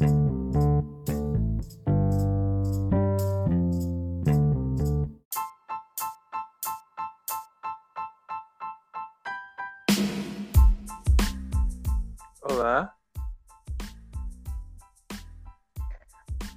[0.00, 0.08] Olá.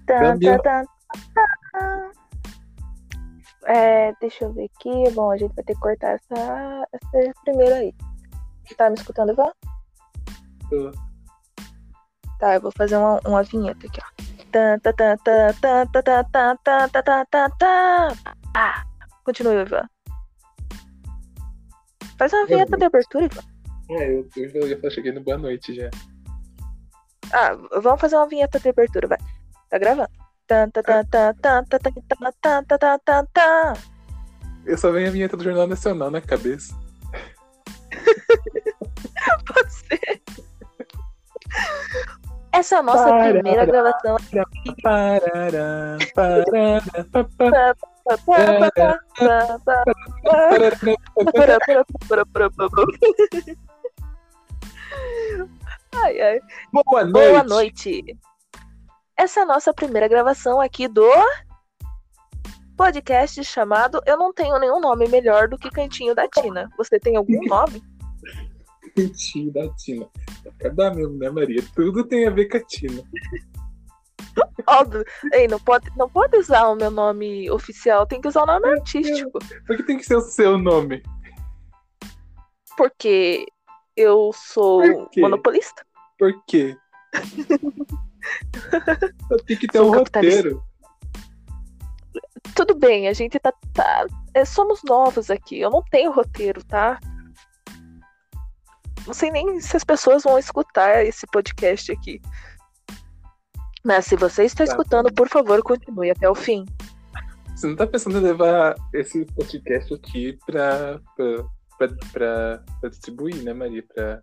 [0.07, 0.85] Tan, tan, tan.
[3.65, 5.11] É, deixa eu ver aqui.
[5.13, 7.93] Bom, a gente vai ter que cortar essa, essa primeira aí.
[8.77, 9.51] Tá me escutando, Ivan?
[10.69, 11.12] Tô.
[12.43, 14.23] Tá, eu vou fazer uma, uma vinheta aqui, ó.
[18.53, 18.83] Ah,
[19.23, 19.87] continua, Ivan.
[22.19, 23.41] Faz uma vinheta de abertura, Ivan.
[23.91, 24.27] É, eu,
[24.67, 25.89] já cheguei no boa noite já.
[27.31, 29.19] Ah, vamos fazer uma vinheta de abertura, vai.
[29.69, 30.09] Tá gravando.
[34.65, 36.75] Eu só venho a vinheta do Jornal Nacional na cabeça.
[39.47, 40.21] Pode ser.
[42.53, 44.15] Essa é a nossa Para, primeira gravação.
[44.83, 46.55] Parará, parará,
[47.35, 47.75] parará.
[55.95, 56.39] Ai, ai.
[56.71, 57.29] Boa noite.
[57.29, 58.17] Boa noite.
[59.17, 61.09] Essa é a nossa primeira gravação aqui do
[62.77, 66.69] podcast chamado Eu não tenho nenhum nome melhor do que Cantinho da Tina.
[66.77, 67.81] Você tem algum nome?
[69.51, 70.07] Da Tina.
[70.59, 71.63] Cada mesmo, né, Maria?
[71.75, 73.03] Tudo tem a ver com a Tina.
[74.67, 75.03] Óbvio.
[75.31, 78.67] Ei, não pode, não pode usar o meu nome oficial, tem que usar o nome
[78.67, 79.39] artístico.
[79.65, 81.01] Por que tem que ser o seu nome?
[82.77, 83.45] Porque
[83.95, 85.85] eu sou Por monopolista.
[86.17, 86.75] Por quê?
[89.45, 90.63] Tem que ter Sou um roteiro.
[92.55, 93.51] Tudo bem, a gente tá.
[93.73, 95.59] tá- é, somos novos aqui.
[95.59, 96.99] Eu não tenho roteiro, tá?
[99.05, 102.21] Não sei nem se as pessoas vão escutar esse podcast aqui.
[103.83, 104.71] Mas se você está Tá.
[104.71, 106.65] escutando, por favor, continue até o fim.
[107.55, 111.43] Você não tá pensando em levar esse podcast aqui pra, pra,
[111.77, 113.83] pra, pra, pra distribuir, né, Maria?
[113.93, 114.21] Pra,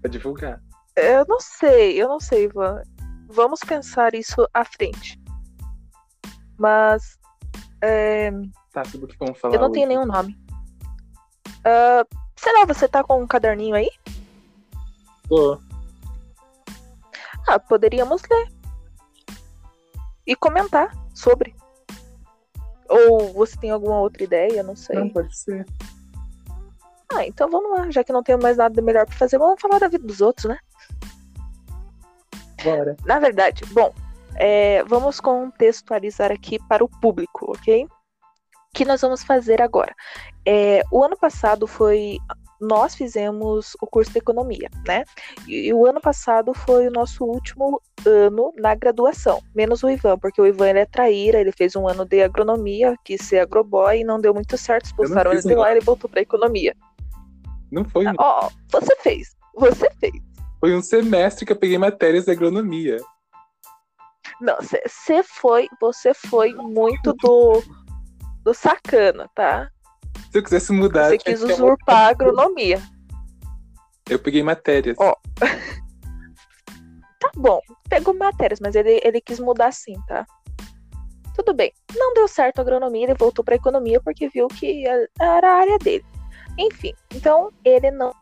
[0.00, 0.60] pra divulgar.
[0.94, 2.82] Eu não sei, eu não sei, Ivan.
[3.30, 5.18] Vamos pensar isso à frente.
[6.58, 7.18] Mas
[7.82, 8.30] é,
[8.72, 9.96] Tá, sobre o que vamos falar eu não tenho hoje?
[9.96, 10.36] nenhum nome.
[11.64, 12.04] Ah,
[12.42, 13.88] sei lá, você tá com um caderninho aí?
[15.28, 15.60] Tô.
[17.46, 18.48] Ah, poderíamos ler.
[20.26, 21.54] E comentar sobre.
[22.88, 24.62] Ou você tem alguma outra ideia?
[24.62, 24.96] Não sei.
[24.96, 25.66] Não, pode ser.
[27.14, 27.90] Ah, então vamos lá.
[27.90, 30.46] Já que não tenho mais nada melhor pra fazer, vamos falar da vida dos outros,
[30.46, 30.58] né?
[32.62, 32.96] Bora.
[33.04, 33.92] Na verdade, bom,
[34.34, 37.88] é, vamos contextualizar aqui para o público, ok?
[38.74, 39.94] O que nós vamos fazer agora?
[40.46, 42.16] É, o ano passado foi.
[42.58, 45.04] Nós fizemos o curso de economia, né?
[45.46, 50.16] E, e o ano passado foi o nosso último ano na graduação, menos o Ivan,
[50.18, 53.98] porque o Ivan ele é traíra, ele fez um ano de agronomia, quis ser agroboy
[54.00, 56.74] e não deu muito certo, expulsaram ele de lá e ele voltou para economia.
[57.70, 60.14] Não foi, um- Ó, você fez, você fez.
[60.60, 62.96] foi um semestre que eu peguei matérias de agronomia.
[64.40, 67.60] Não, você foi, você foi muito do,
[68.42, 69.70] do sacana, tá?
[70.30, 72.82] Se eu quisesse mudar, Você quis usurpar a agronomia.
[74.08, 74.96] Eu peguei matérias.
[74.98, 75.14] Ó.
[77.20, 80.26] Tá bom, pegou matérias, mas ele, ele quis mudar sim, tá?
[81.36, 81.72] Tudo bem.
[81.94, 84.84] Não deu certo a agronomia, ele voltou pra economia porque viu que
[85.20, 86.04] era a área dele.
[86.58, 88.12] Enfim, então ele não.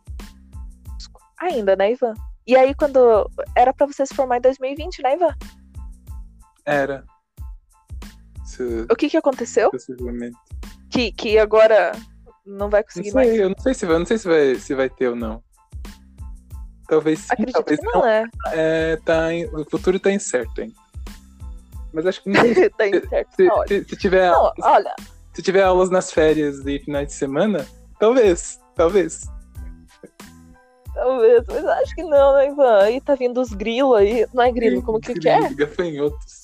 [1.40, 2.12] Ainda, né, Ivan?
[2.46, 3.30] E aí, quando.
[3.56, 5.34] Era pra você se formar em 2020, né, Ivan?
[6.66, 7.04] Era.
[8.56, 9.70] Se- O que que aconteceu?
[10.90, 11.92] Que, que agora
[12.44, 13.28] não vai Não conseguir mais?
[13.30, 15.42] sei, eu não sei se vai, não sei se vai, se vai ter ou não.
[16.88, 18.24] Talvez sim, Acredito talvez que não, é.
[18.52, 20.72] É, tá em- o futuro tá incerto, hein?
[21.92, 22.44] Mas acho que não tá
[23.08, 24.94] certo, se, tá se, se tiver, Não, olha,
[25.32, 27.64] se tiver aulas nas férias e finais de semana,
[28.00, 29.20] talvez, talvez.
[30.94, 32.78] talvez, mas acho que não, né, Ivan?
[32.82, 34.26] Aí tá vindo os grilos aí.
[34.34, 35.38] Não é grilo, como que, que é?
[35.40, 36.40] Grilo, Gafanhotos.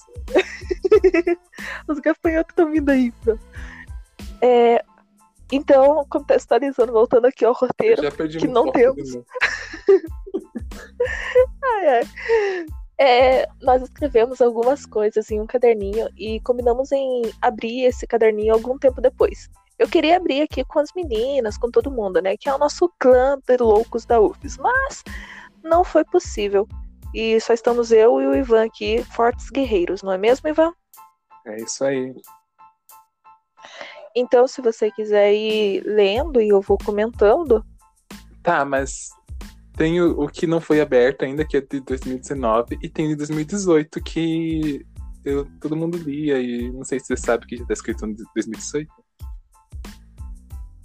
[1.88, 3.38] Os gafanhotos estão vindo aí, Ivan.
[4.40, 4.84] É,
[5.52, 8.02] então, contextualizando, voltando aqui ao roteiro.
[8.38, 9.16] que não temos.
[11.62, 12.02] Ai, ai.
[12.98, 18.78] É, nós escrevemos algumas coisas em um caderninho e combinamos em abrir esse caderninho algum
[18.78, 19.50] tempo depois.
[19.78, 22.36] Eu queria abrir aqui com as meninas, com todo mundo, né?
[22.36, 24.56] Que é o nosso clã de loucos da UFES.
[24.56, 25.04] Mas
[25.62, 26.66] não foi possível.
[27.12, 30.72] E só estamos eu e o Ivan aqui, fortes guerreiros, não é mesmo, Ivan?
[31.46, 32.14] É isso aí.
[34.14, 37.64] Então, se você quiser ir lendo e eu vou comentando,
[38.46, 39.10] Tá, mas
[39.76, 43.16] Tem o, o que não foi aberto ainda, que é de 2019, e tem de
[43.16, 44.86] 2018, que
[45.24, 48.14] eu, todo mundo lia, e não sei se você sabe que já tá escrito em
[48.14, 48.88] 2018.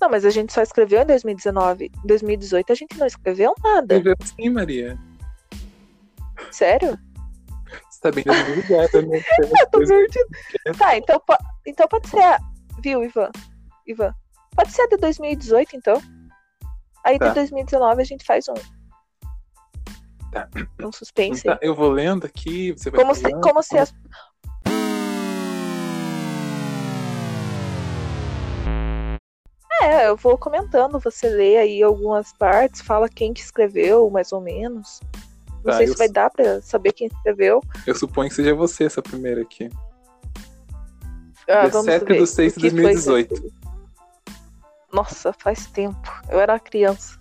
[0.02, 1.86] Não, mas a gente só escreveu em 2019.
[1.86, 3.96] Em 2018 a gente não escreveu nada.
[3.96, 4.98] Escreveu sim, Maria.
[6.50, 6.98] Sério?
[8.02, 9.22] Tá bem desligada, né?
[9.62, 10.26] Eu tô perdida.
[10.78, 12.40] Tá, então, po- então pode ser a.
[12.84, 13.30] Viu, Ivan?
[13.88, 14.14] Ivan?
[14.56, 16.02] Pode ser a de 2018, então.
[17.06, 17.30] Aí Tá.
[17.30, 18.54] de 2019 a gente faz um.
[20.32, 20.48] Tá.
[20.82, 21.42] Um suspense.
[21.42, 23.42] Então, eu vou lendo aqui, você vai Como se, falando.
[23.42, 23.94] como se as.
[29.82, 34.40] É, eu vou comentando, você lê aí algumas partes, fala quem que escreveu, mais ou
[34.40, 35.00] menos.
[35.64, 37.62] Não Tá, sei se vai dar pra saber quem escreveu.
[37.86, 39.70] Eu suponho que seja você essa primeira aqui.
[41.48, 42.20] Ah, 17 ver.
[42.20, 43.42] de 6 de O que foi 2018.
[43.42, 43.52] que-
[44.94, 46.10] Nossa, faz tempo.
[46.30, 47.20] Eu era criança.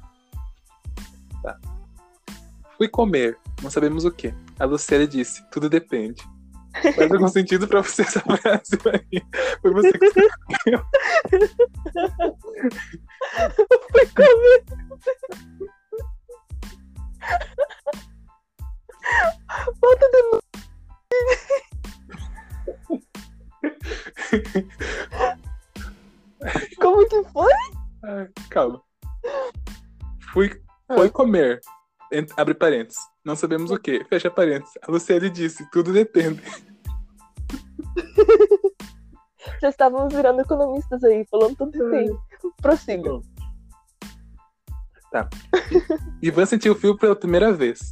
[2.78, 4.32] Fui comer, não sabemos o que.
[4.58, 6.22] A Luciele disse, tudo depende.
[6.94, 9.22] Faz algum sentido pra você essa frase, Maria?
[9.60, 10.82] Foi você que escreveu.
[13.92, 14.64] Fui comer.
[19.80, 20.40] Volta de.
[26.80, 27.52] Como que foi?
[28.50, 28.82] Calma.
[30.32, 30.50] Fui,
[30.94, 31.60] foi comer.
[32.12, 33.00] Ent- Abre parênteses.
[33.24, 34.04] Não sabemos o que.
[34.04, 34.74] Fecha parênteses.
[34.82, 36.42] A Luciele disse, tudo depende.
[39.60, 42.08] Já estávamos virando economistas aí, falando tudo bem.
[42.62, 43.20] Prossiga.
[45.10, 45.28] Tá.
[46.22, 47.90] Ivan sentiu o fio pela primeira vez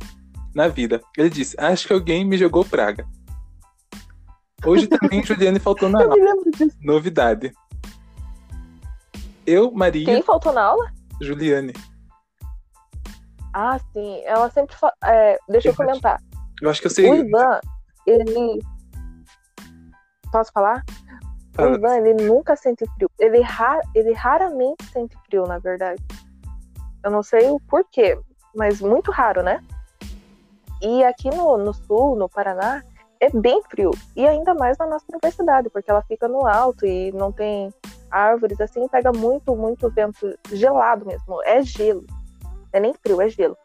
[0.54, 1.00] na vida.
[1.16, 3.06] Ele disse: Acho que alguém me jogou praga.
[4.64, 6.16] Hoje também Juliane faltou na Eu aula.
[6.16, 6.76] me lembro disso.
[6.82, 7.52] Novidade.
[9.46, 10.90] Eu, Maria, Quem faltou na aula?
[11.20, 11.72] Juliane.
[13.54, 14.20] Ah, sim.
[14.24, 14.92] Ela sempre fala.
[15.04, 16.00] é, deixa eu Verdade.
[16.00, 16.22] comentar.
[16.60, 17.08] Eu acho que eu O sei.
[17.20, 17.60] Ivan,
[18.06, 18.60] ele.
[20.30, 20.84] Posso falar?
[21.52, 21.76] O Fala.
[21.76, 23.10] Ivan, ele nunca sente frio.
[23.18, 23.80] Ele, ra...
[23.94, 26.02] ele raramente sente frio, na verdade.
[27.04, 28.18] Eu não sei o porquê,
[28.54, 29.62] mas muito raro, né?
[30.80, 32.82] E aqui no, no sul, no Paraná,
[33.20, 33.90] é bem frio.
[34.14, 37.72] E ainda mais na nossa universidade, porque ela fica no alto e não tem
[38.10, 41.42] árvores, assim, pega muito, muito vento gelado mesmo.
[41.44, 42.04] É gelo.
[42.72, 43.56] É nem frio, é gelo.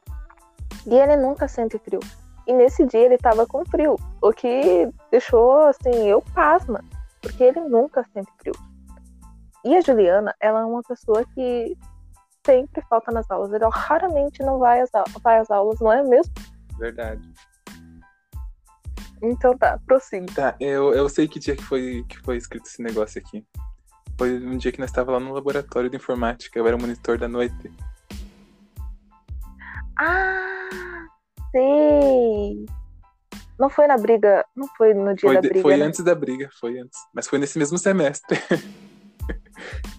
[0.85, 1.99] E ele nunca sente frio.
[2.45, 6.83] E nesse dia ele tava com frio, o que deixou, assim, eu pasma,
[7.21, 8.53] porque ele nunca sente frio.
[9.63, 11.77] E a Juliana, ela é uma pessoa que
[12.45, 13.53] sempre falta nas aulas.
[13.53, 14.83] Ela raramente não vai
[15.21, 16.33] vai às aulas, não é mesmo?
[16.83, 17.33] Verdade.
[19.21, 20.25] Então tá, prossiga.
[20.33, 23.45] Tá, eu, eu sei que dia que foi, que foi escrito esse negócio aqui.
[24.17, 26.59] Foi um dia que nós estávamos lá no laboratório de informática.
[26.59, 27.71] Eu era o monitor da noite.
[29.97, 30.67] Ah,
[31.51, 32.65] sei!
[33.57, 35.85] Não foi na briga, não foi no dia Foi, da de- briga, foi né?
[35.85, 36.99] antes da briga, foi antes.
[37.13, 38.37] Mas foi nesse mesmo semestre.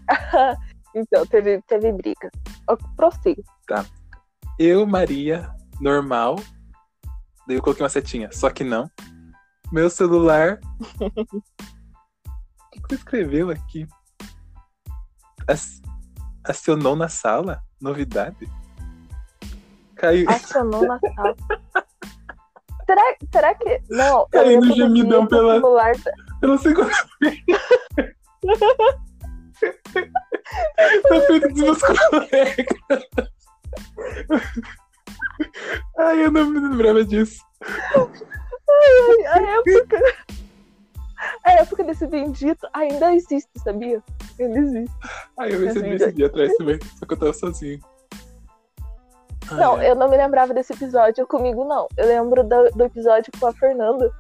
[0.96, 2.30] Então, teve, teve briga.
[2.68, 3.42] Ó, Prossiga.
[4.60, 5.50] Eu, Maria,
[5.80, 6.36] normal.
[7.46, 8.90] Daí eu coloquei uma setinha, só que não.
[9.72, 10.58] Meu celular.
[12.76, 13.86] O que você escreveu aqui?
[15.48, 15.80] Ac-
[16.42, 17.62] Acionou na sala?
[17.80, 18.50] Novidade?
[19.94, 20.28] Caiu.
[20.28, 21.36] Acionou na sala.
[22.84, 23.02] Será,
[23.32, 23.80] será que.
[23.88, 25.92] Não, eu Caiu no gemidão pela- celular
[26.42, 26.88] Eu não sei qual
[31.10, 32.66] Na frente dos meus colegas.
[35.98, 37.42] Ai, eu não me lembrava disso.
[39.28, 39.98] A época.
[41.44, 44.02] A época desse bendito ainda existe, sabia?
[44.38, 44.94] Ainda existe.
[45.38, 47.80] Ai, eu recebi Esse esse dia atrás também, só que eu tava sozinho.
[49.50, 49.90] Ai, Não, ai.
[49.90, 51.88] eu não me lembrava desse episódio comigo, não.
[51.96, 54.10] Eu lembro do, do episódio com a Fernanda,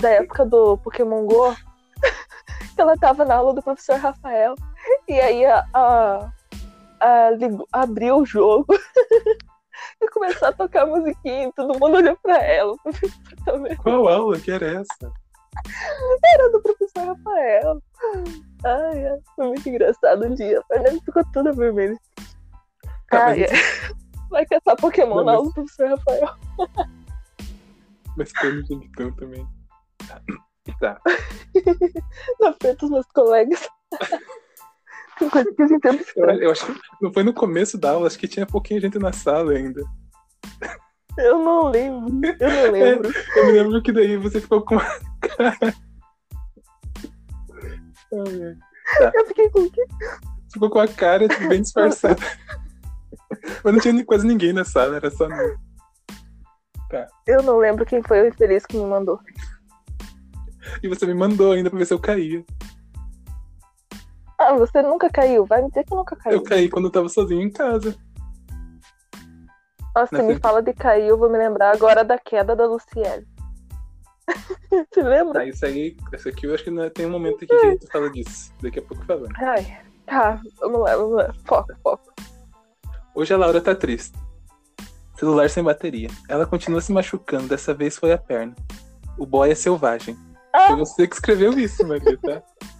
[0.00, 1.54] da época do Pokémon GO,
[2.74, 4.54] que ela tava na aula do professor Rafael.
[5.08, 6.32] E aí a, a,
[7.00, 8.66] a ligou- abriu o jogo
[10.02, 12.74] e começou a tocar musiquinha e todo mundo olhou pra ela.
[13.82, 15.12] Qual aula que era essa?
[16.34, 17.82] era do professor Rafael.
[18.64, 20.60] Ai, ai, foi muito engraçado o dia.
[20.60, 21.98] A Fernanda ficou toda vermelha.
[23.10, 23.94] Tá, Ai, mas, ai.
[24.30, 26.36] Vai caçar Pokémon Não, na mas- aula do professor Rafael.
[28.16, 29.46] mas no Jequitão também.
[30.78, 31.00] Tá.
[32.40, 33.68] na frente dos meus colegas.
[35.20, 38.06] Tem coisa que eu entendo Eu, eu acho que não foi no começo da aula,
[38.06, 39.82] acho que tinha pouquinha gente na sala ainda.
[41.18, 42.10] Eu não lembro.
[42.40, 43.12] Eu não lembro.
[43.36, 44.84] Eu me lembro que daí você ficou com uma
[45.20, 45.74] cara.
[48.12, 48.56] Ai.
[49.14, 49.86] Eu fiquei com o quê?
[50.52, 52.20] Ficou com a cara bem disfarçada.
[53.62, 55.58] Mas não tinha quase ninguém na sala, era só nós.
[57.26, 59.20] Eu não lembro quem foi o infeliz que me mandou.
[60.82, 62.42] E você me mandou ainda pra ver se eu caía.
[64.40, 65.44] Ah, você nunca caiu.
[65.44, 66.38] Vai me dizer que nunca caiu.
[66.38, 67.94] Eu caí quando eu tava sozinho em casa.
[69.94, 73.26] Nossa, você me fala de cair, eu vou me lembrar agora da queda da Luciele.
[74.70, 75.40] Você lembra?
[75.40, 77.54] Tá, isso aí, esse aqui eu acho que não é- tem um momento aqui que
[77.54, 78.54] a gente fala disso.
[78.62, 79.32] Daqui a pouco falando.
[79.36, 81.34] Ai, tá, vamos lá, vamos lá.
[81.44, 82.12] Foco, foco.
[83.14, 84.16] Hoje a Laura tá triste.
[85.18, 86.08] Celular sem bateria.
[86.28, 88.54] Ela continua se machucando, dessa vez foi a perna.
[89.18, 90.16] O boy é selvagem.
[90.52, 90.68] Ah!
[90.68, 92.42] Foi você que escreveu isso, Maria, tá?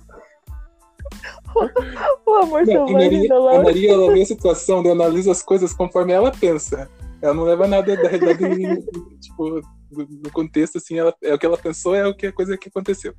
[2.27, 3.63] O amor Não, a selvagem Maria, da a Laura.
[3.65, 6.89] Maria, ela vê a situação, ela analisa as coisas conforme ela pensa.
[7.21, 8.39] Ela não leva nada da realidade,
[9.21, 12.33] tipo, do, do contexto, assim, ela, é o que ela pensou, é o que a
[12.33, 13.15] coisa que aconteceu.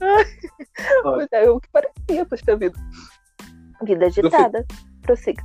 [1.32, 2.78] É, o que parecia, poxa vida.
[3.84, 4.66] Vida agitada.
[5.02, 5.42] Prossiga.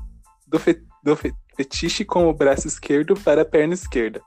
[0.48, 4.22] Do, fe- do fe- fetiche com o braço esquerdo para a perna esquerda.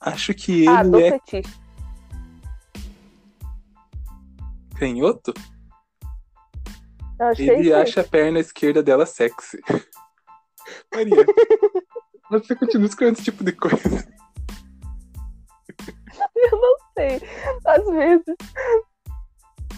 [0.00, 1.54] Acho que ele Ah, do é fetiche.
[4.74, 5.32] Canhoto.
[7.38, 9.60] Ele isso acha a perna esquerda dela sexy.
[10.92, 11.24] Maria,
[12.30, 13.78] você continua escrevendo esse tipo de coisa.
[16.36, 17.20] Eu não sei.
[17.66, 18.36] Às vezes.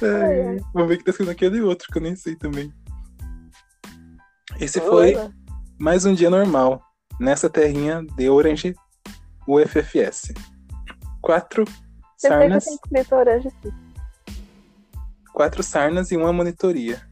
[0.03, 0.59] Ai.
[0.73, 2.73] Vamos ver o que tá escrito aquele outro, que eu nem sei também.
[4.61, 5.15] Esse foi
[5.79, 6.83] mais um dia normal,
[7.21, 8.75] nessa terrinha de Orange
[9.47, 10.33] UFFS.
[11.23, 13.86] Quatro Você que sarnas, tenho escrito orange sim.
[15.37, 17.07] Quatro sarnas e uma monitoria.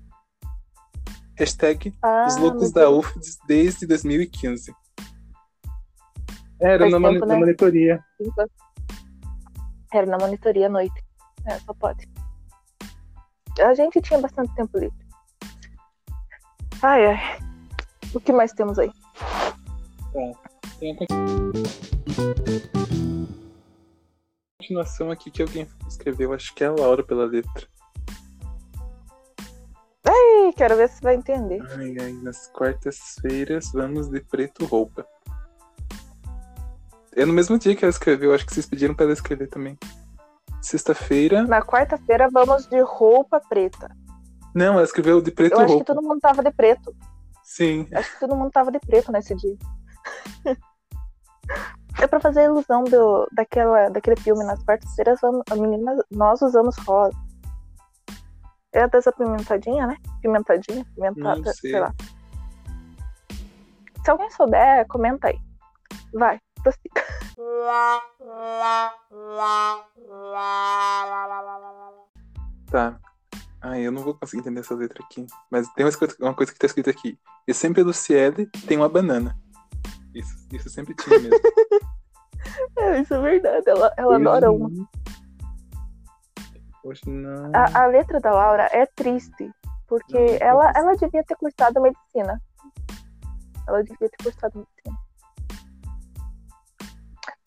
[1.37, 2.89] Hashtag Ah, Os loucos da.
[2.89, 4.75] UFDS desde 2015.
[6.59, 7.39] Era Faz na, tempo, na né?
[7.39, 8.03] monitoria.
[9.93, 11.05] Era na monitoria à noite.
[11.45, 12.09] É, só pode.
[13.61, 14.97] A gente tinha bastante tempo livre.
[16.83, 17.39] Ai, ai.
[18.15, 18.91] O que mais temos aí?
[20.81, 21.07] Tem uma
[24.59, 27.74] continuação aqui que alguém escreveu, acho que é a Laura pela letra.
[30.53, 31.61] Quero ver se vai entender.
[31.77, 35.07] Ai, ai, nas quartas-feiras vamos de preto roupa.
[37.17, 39.79] É no mesmo dia que ela escreveu, acho que vocês pediram pra ela escrever também.
[40.61, 41.45] Sexta-feira.
[41.45, 43.89] Na quarta-feira vamos de roupa preta.
[44.55, 45.85] Não, ela escreveu de preto Eu acho que roupa.
[45.95, 46.95] todo mundo tava de preto.
[47.43, 47.87] Sim.
[47.95, 49.57] Acho que todo mundo tava de preto nesse dia.
[52.01, 54.43] É pra fazer a ilusão do, daquela, daquele filme.
[54.45, 57.17] Nas quartas-feiras, vamos- a menina, nós usamos rosa.
[58.75, 59.97] É dessa pimentadinha, né?
[60.21, 61.71] Pimentadinha, pimentada, sei.
[61.71, 61.95] sei lá.
[64.05, 65.39] Se alguém souber, comenta aí.
[66.13, 67.03] Vai, prossiga.
[72.69, 72.99] Tá.
[73.63, 75.25] Ai, eu não vou conseguir entender essa letra aqui.
[75.49, 75.87] Mas tem
[76.21, 77.17] uma coisa, que tá escrita aqui.
[77.47, 79.39] E sempre a Luciele tem uma banana.
[80.13, 81.39] Isso, isso sempre tinha mesmo.
[82.77, 83.69] É, isso é verdade.
[83.69, 84.69] Ela, ela adora uma.
[87.07, 87.51] Não.
[87.55, 89.51] A, a letra da Laura é triste.
[89.87, 92.41] Porque Não, ela, tô ela devia ter cursado medicina.
[93.67, 95.05] Ela devia ter cursado medicina.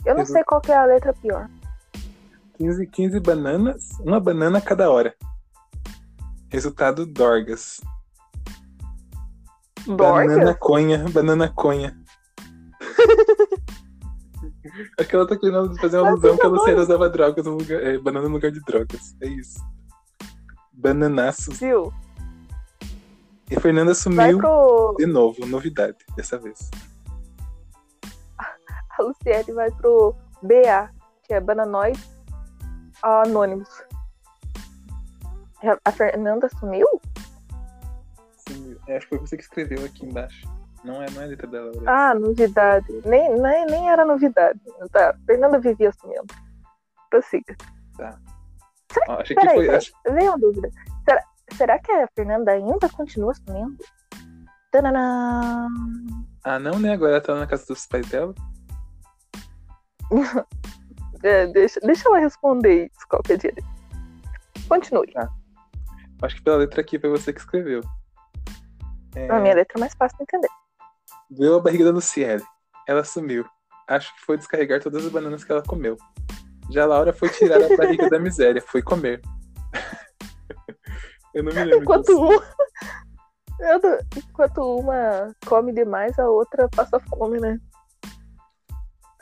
[0.06, 1.50] Eu não sei qual que é a letra pior.
[2.58, 5.16] 15, 15 bananas, uma banana a cada hora.
[6.50, 7.82] Resultado Dorgas.
[9.86, 10.58] Banana Dorcas?
[10.60, 11.98] conha, banana conha.
[14.98, 17.84] Acho que ela tá querendo fazer uma alusão que a Luciana usava drogas no lugar.
[17.84, 19.16] É, banana no lugar de drogas.
[19.22, 19.60] É isso.
[20.74, 21.60] Bananaços.
[21.60, 21.92] Viu?
[23.50, 24.96] E Fernanda sumiu pro.
[24.98, 26.70] de novo, novidade dessa vez.
[29.00, 30.90] A Luciene vai pro BA,
[31.24, 31.98] que é Bananoid
[33.02, 33.70] Anônimos.
[35.84, 36.86] A Fernanda sumiu?
[38.48, 38.80] Sumiu.
[38.88, 40.57] É, acho que foi você que escreveu aqui embaixo.
[40.88, 41.72] Não é, não é a letra dela.
[41.76, 41.92] Laura.
[41.92, 43.02] Ah, novidade.
[43.06, 44.60] Nem, nem, nem era novidade.
[44.92, 45.16] Tá.
[45.26, 46.26] Fernanda vivia sumindo.
[47.10, 47.56] Prossiga.
[49.10, 49.66] Ó, acho que Peraí, foi.
[49.66, 49.78] peraí.
[49.78, 50.70] Acho, Veio uma dúvida.
[51.06, 53.78] Será, será que a Fernanda ainda continua sumindo?
[54.72, 55.68] Tananã.
[56.44, 56.94] ah, não, né?
[56.94, 58.34] Agora ela tá na casa dos pais dela.
[61.24, 63.52] É, deixa, deixa ela responder isso qualquer dia.
[64.70, 65.12] Continue.
[66.22, 67.82] Acho que pela letra aqui foi você que escreveu.
[69.16, 70.48] É, A minha letra é mais fácil de entender.
[71.30, 72.44] Doeu a barriga da Luciele.
[72.88, 73.46] Ela sumiu.
[73.88, 75.98] Acho que foi descarregar todas as bananas que ela comeu.
[76.70, 78.62] Já a Laura foi tirar a barriga da miséria.
[78.62, 79.22] Foi comer.
[81.34, 82.20] Eu não me lembro Enquanto disso.
[82.22, 82.44] uma.
[83.60, 87.60] Eu não- Enquanto uma come demais, a outra passa fome, né?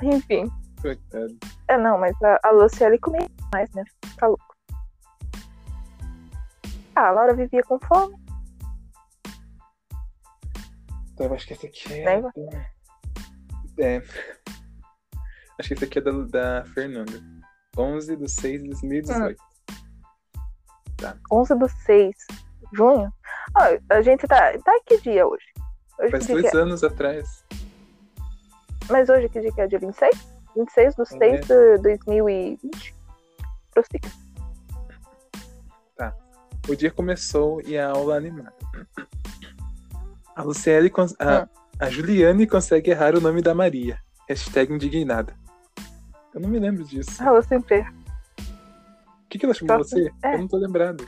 [0.01, 0.49] Enfim.
[0.81, 1.35] Coitado.
[1.67, 3.83] É, não, mas a, a Luciele comia mais, né?
[4.17, 4.43] Tá louco.
[6.95, 8.15] Ah, a Laura vivia com fome.
[11.15, 12.17] Então, eu acho que esse aqui é.
[12.17, 12.29] Ivan?
[13.79, 14.01] É.
[15.57, 17.23] Acho que esse aqui é da, da Fernanda.
[17.77, 19.41] 11 de 6 de 2018.
[21.31, 22.15] 11 do 6.
[22.73, 23.13] Junho?
[23.55, 24.57] Ah, a gente tá.
[24.59, 25.45] Tá que dia hoje?
[25.99, 26.57] Hoje Faz dois é?
[26.57, 27.45] anos atrás.
[28.89, 29.67] Mas hoje que dia que é?
[29.67, 30.35] Dia 26?
[30.57, 31.37] 26 do 6 É.
[31.77, 32.93] de 2020.
[33.71, 34.09] Prossiga.
[36.67, 38.51] O dia começou e a aula animada.
[40.35, 40.91] A Luciele.
[41.19, 41.47] A, Hum.
[41.79, 43.99] a Juliane consegue errar o nome da Maria.
[44.27, 45.35] Hashtag indignada.
[46.33, 47.11] Eu não me lembro disso.
[47.21, 47.81] Ah, eu sempre.
[47.81, 50.01] O que, que ela chamou Próximo.
[50.03, 50.11] você?
[50.23, 50.35] É.
[50.35, 51.05] Eu não tô lembrado.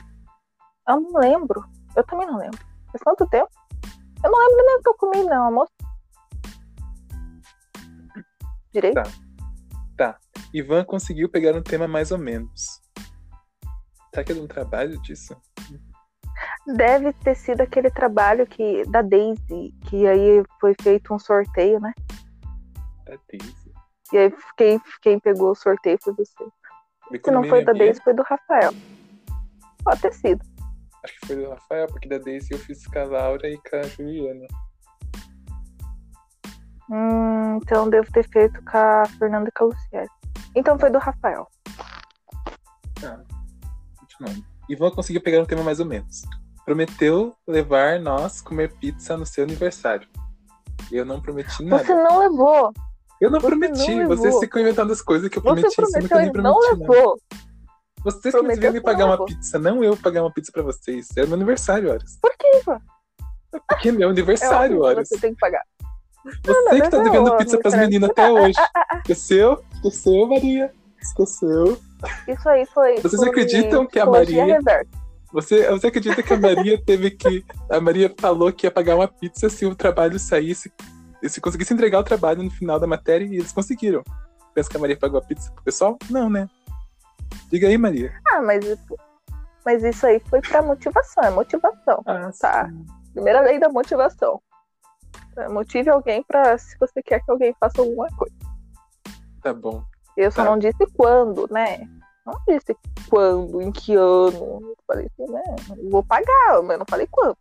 [0.88, 1.64] Eu não lembro.
[1.96, 2.58] Eu também não lembro.
[2.92, 3.50] Faz tanto tempo.
[4.24, 5.72] Eu não lembro nem o que eu comi, não, almoço.
[8.72, 9.02] Direito?
[9.96, 10.18] Tá.
[10.52, 12.80] Ivan conseguiu pegar um tema mais ou menos.
[14.10, 15.36] Será que é um trabalho disso?
[16.76, 21.94] Deve ter sido aquele trabalho que da Daisy, que aí foi feito um sorteio, né?
[23.06, 23.72] É Daisy.
[24.12, 26.44] E aí quem, quem pegou o sorteio foi você.
[27.24, 28.72] Se não foi da Daisy, foi do Rafael.
[29.82, 30.44] Pode ter sido.
[31.02, 33.76] Acho que foi do Rafael, porque da Daisy eu fiz com a Laura e com
[33.76, 34.46] a Juliana.
[36.90, 40.08] Hum, então devo ter feito com a Fernanda e com a Luciele.
[40.54, 41.46] Então foi do Rafael.
[43.96, 44.44] Continuando.
[44.68, 46.22] Ivan conseguiu pegar um tema mais ou menos.
[46.68, 50.06] Prometeu levar nós comer pizza no seu aniversário.
[50.92, 51.82] Eu não prometi nada.
[51.82, 52.72] Você não levou.
[53.18, 53.94] eu não você prometi.
[53.94, 54.40] não Vocês levou.
[54.40, 55.66] ficam inventando as coisas que eu prometi.
[55.74, 55.76] Você
[56.08, 56.76] prometeu não nada.
[56.78, 57.18] levou.
[58.04, 59.26] Vocês que deviam me pagar não uma levou.
[59.26, 61.08] pizza, não eu pagar uma pizza pra vocês.
[61.16, 62.18] Era meu aniversário, Horas.
[62.20, 62.80] Por que, Ivan?
[63.66, 65.08] Porque é meu É aniversário, que Horas.
[65.08, 65.62] Você tem que pagar.
[66.22, 68.58] Você que tá não, devendo não, pizza pras meninas até hoje.
[69.00, 69.64] Esqueceu?
[69.76, 70.70] Esqueceu, Maria?
[71.00, 71.80] Esqueceu.
[72.28, 73.00] Isso aí foi.
[73.00, 75.07] Vocês acreditam que a Maria- reversa.
[75.32, 77.44] Você, você acredita que a Maria teve que.
[77.70, 80.72] A Maria falou que ia pagar uma pizza se o trabalho saísse.
[81.24, 84.02] Se conseguisse entregar o trabalho no final da matéria e eles conseguiram.
[84.54, 85.98] Pensa que a Maria pagou a pizza pro pessoal?
[86.08, 86.48] Não, né?
[87.50, 88.12] Diga aí, Maria.
[88.28, 88.64] Ah, mas,
[89.66, 91.24] mas isso aí foi pra motivação.
[91.24, 92.02] É motivação.
[92.06, 92.68] Ah, Tá.
[92.68, 92.86] sim.
[93.12, 94.40] Primeira lei da motivação.
[95.36, 98.34] É, Motive alguém pra se você quer que alguém faça alguma coisa.
[99.42, 99.82] Tá bom.
[100.16, 100.50] Eu só Tá.
[100.50, 101.86] não disse quando, né?
[102.28, 102.76] Não disse
[103.08, 104.60] quando, em que ano.
[104.62, 105.42] Eu falei assim, né?
[105.90, 107.36] Vou pagar, mas não falei quando.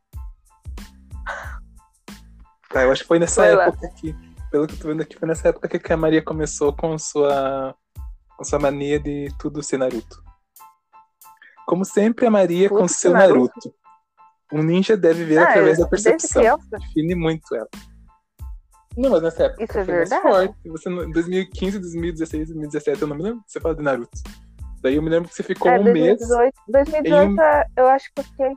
[2.69, 3.65] Tá, eu acho que foi nessa Vai lá.
[3.67, 4.15] época que.
[4.51, 7.75] Pelo que eu tô vendo aqui, foi nessa época que a Maria começou com sua.
[8.37, 10.23] com sua mania de tudo ser Naruto.
[11.65, 13.39] Como sempre, a Maria Tudo com seu Naruto.
[13.39, 13.75] Naruto.
[14.53, 16.57] Um ninja deve ver Ah, através da percepção.
[16.71, 17.67] Define muito ela.
[18.95, 20.21] Não, mas nessa época Isso é verdade?
[20.21, 20.69] forte.
[20.69, 24.17] Você, no- em 2015, 2016, 2017, eu não me lembro você fala de Naruto.
[24.81, 26.17] Daí eu me lembro que você ficou É, um mês.
[26.19, 28.53] 2018, 2018 em um- é- eu acho que eu fiquei.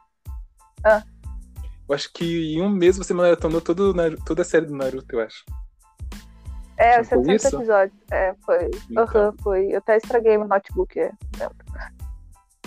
[1.88, 5.06] Eu acho que em um mês você maratonou todo, o toda a série do Naruto,
[5.14, 5.44] eu acho.
[6.76, 7.56] É, Não foi 700 isso?
[7.56, 7.98] episódios.
[8.10, 8.70] É, foi.
[8.90, 9.04] Então.
[9.04, 9.66] Aham, foi.
[9.72, 11.56] Eu até estraguei meu notebook, é, lembro.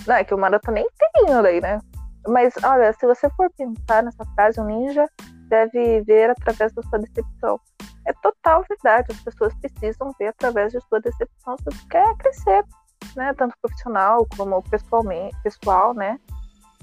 [0.05, 1.79] Não, é que o maratonei inteirinho daí, né?
[2.27, 5.07] Mas, olha, se você for pensar nessa frase, um ninja
[5.47, 7.59] deve ver através da sua decepção.
[8.05, 9.07] É total verdade.
[9.11, 12.63] As pessoas precisam ver através de sua decepção se você quer crescer,
[13.15, 13.33] né?
[13.33, 16.19] Tanto profissional como pessoalmente, pessoal, né?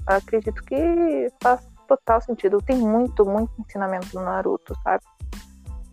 [0.07, 2.57] Acredito que faz total sentido.
[2.59, 5.03] Tem muito, muito ensinamento no Naruto, sabe?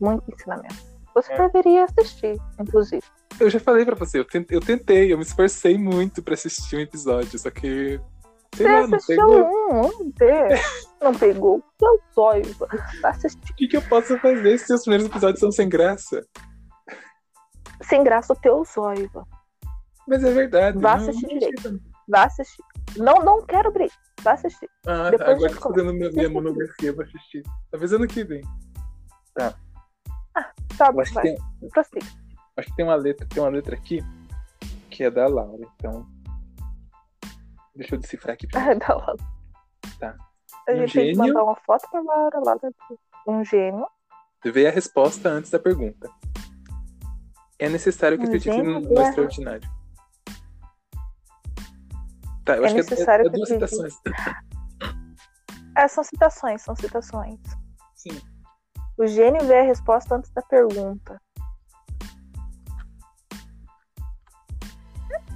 [0.00, 0.76] Muito ensinamento.
[1.14, 1.48] Você É.
[1.48, 3.02] deveria assistir, inclusive.
[3.40, 6.76] Eu já falei pra você, eu ten- eu tentei, eu me esforcei muito pra assistir
[6.76, 8.00] um episódio, só que.
[8.54, 9.44] Sei Você lá, não pegou.
[9.44, 10.12] um, um.
[11.00, 11.62] Não pegou.
[12.12, 12.42] Zóio.
[13.00, 13.52] Vai assistir.
[13.52, 16.26] O que, que eu posso fazer se os primeiros episódios são sem graça?
[17.82, 19.08] Sem graça o teu zóio.
[20.08, 20.78] Mas é verdade.
[20.78, 21.80] Vá não- assistir não direito.
[22.08, 22.62] Vai assistir.
[22.96, 23.92] Não, não quero briga.
[24.22, 24.68] Vai assistir.
[24.86, 27.42] Ah, Depois agora eu tô fazendo minha, minha monografia, vou assistir.
[27.70, 28.40] Talvez ano que vem.
[29.34, 29.54] Tá,
[30.92, 31.36] Eu acho que tem,
[31.70, 32.06] Prossiga.
[32.56, 34.00] acho que tem uma letra, tem uma letra aqui
[34.90, 36.06] que é da Laura, então.
[37.76, 39.14] Deixa eu decifrar aqui pra Ah, dá lá.
[40.00, 40.16] Tá.
[40.68, 41.18] A Um gente tem que gênio.
[41.18, 42.98] mandar uma foto pra Laura lá dentro.
[43.26, 43.86] Um gênio.
[44.44, 46.08] Vê a resposta antes da pergunta.
[47.58, 49.68] É necessário que Um acredite gênio no, no extraordinário.
[52.48, 53.94] Tá, eu É acho que é, necessário é, é que duas citações.
[55.76, 57.38] É, são citações, são citações.
[57.94, 58.18] Sim.
[58.96, 61.20] O gênio vê a resposta antes da pergunta.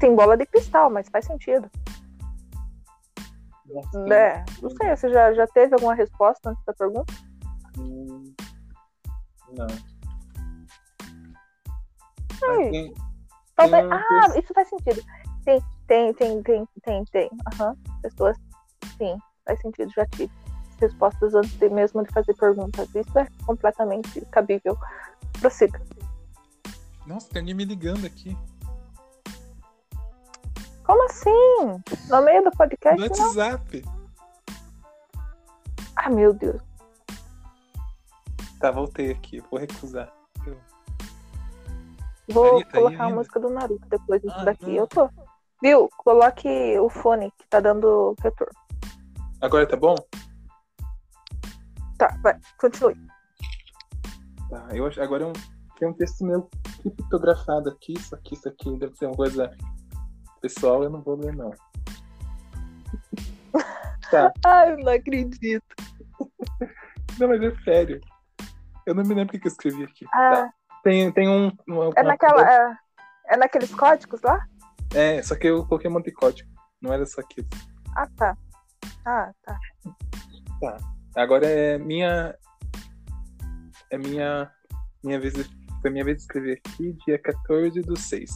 [0.01, 1.71] Tem bola de cristal, mas faz sentido.
[3.67, 7.13] Nossa, É, não sei, você já, já teve alguma resposta antes da pergunta?
[7.77, 8.33] hum,
[9.51, 9.67] Não.
[12.43, 13.03] Ai, Ah,
[13.55, 13.87] Talvez.
[13.93, 15.03] Ah, isso faz sentido.
[15.45, 17.31] Tem, tem, tem, tem, tem, tem.
[17.53, 17.77] Aham.
[18.01, 18.37] Pessoas.
[18.97, 20.33] Sim, faz sentido, já tive.
[20.81, 22.89] respostas antes de mesmo de fazer perguntas.
[22.95, 24.77] Isso é completamente cabível.
[25.41, 25.81] Prossiga.
[27.07, 28.37] Nossa, tem alguém me ligando aqui.
[30.85, 31.83] Como assim?
[32.09, 32.99] No meio do podcast?
[33.01, 33.27] No não?
[33.27, 33.85] WhatsApp.
[35.97, 36.61] Ah, meu Deus.
[38.59, 39.41] Tá, voltei aqui.
[39.51, 40.11] Vou recusar.
[40.47, 40.59] Eu-
[42.31, 43.17] Vou tá aí colocar a ainda?
[43.17, 44.67] música do Naruto depois disso Ah, daqui.
[44.67, 44.73] não.
[44.75, 45.09] Eu tô.
[45.63, 45.89] Viu?
[45.99, 48.53] Coloque o fone que tá dando retorno.
[49.41, 49.95] Agora tá bom?
[51.99, 52.97] Tá, vai, continue.
[54.51, 55.01] Tá, eu acho.
[55.01, 55.33] Agora é um,
[55.79, 56.51] tem um texto meu
[56.83, 57.93] criptografado aqui.
[57.95, 59.51] Isso aqui, isso aqui deve ser uma coisa
[60.41, 61.51] pessoal, eu não vou ler, não.
[64.45, 65.65] Ai, eu não acredito.
[67.19, 68.01] Não, mas é sério.
[68.85, 70.05] Eu não me lembro o que eu escrevi aqui.
[70.13, 70.53] Ah, Tá.
[70.83, 71.53] Tem, tem um.
[71.69, 72.53] uma- é uma- naquela.
[72.53, 72.77] É,
[73.29, 74.45] é naqueles códigos lá?
[74.95, 76.49] É, só que eu coloquei um monte de código.
[76.81, 77.47] Não era só aquilo.
[77.97, 78.37] Ah, tá.
[79.07, 79.59] Ah, tá.
[81.17, 82.35] Agora é minha.
[83.91, 84.51] É minha.
[85.03, 85.35] Minha vez
[85.81, 88.31] foi minha vez de escrever aqui, dia 14 do 6.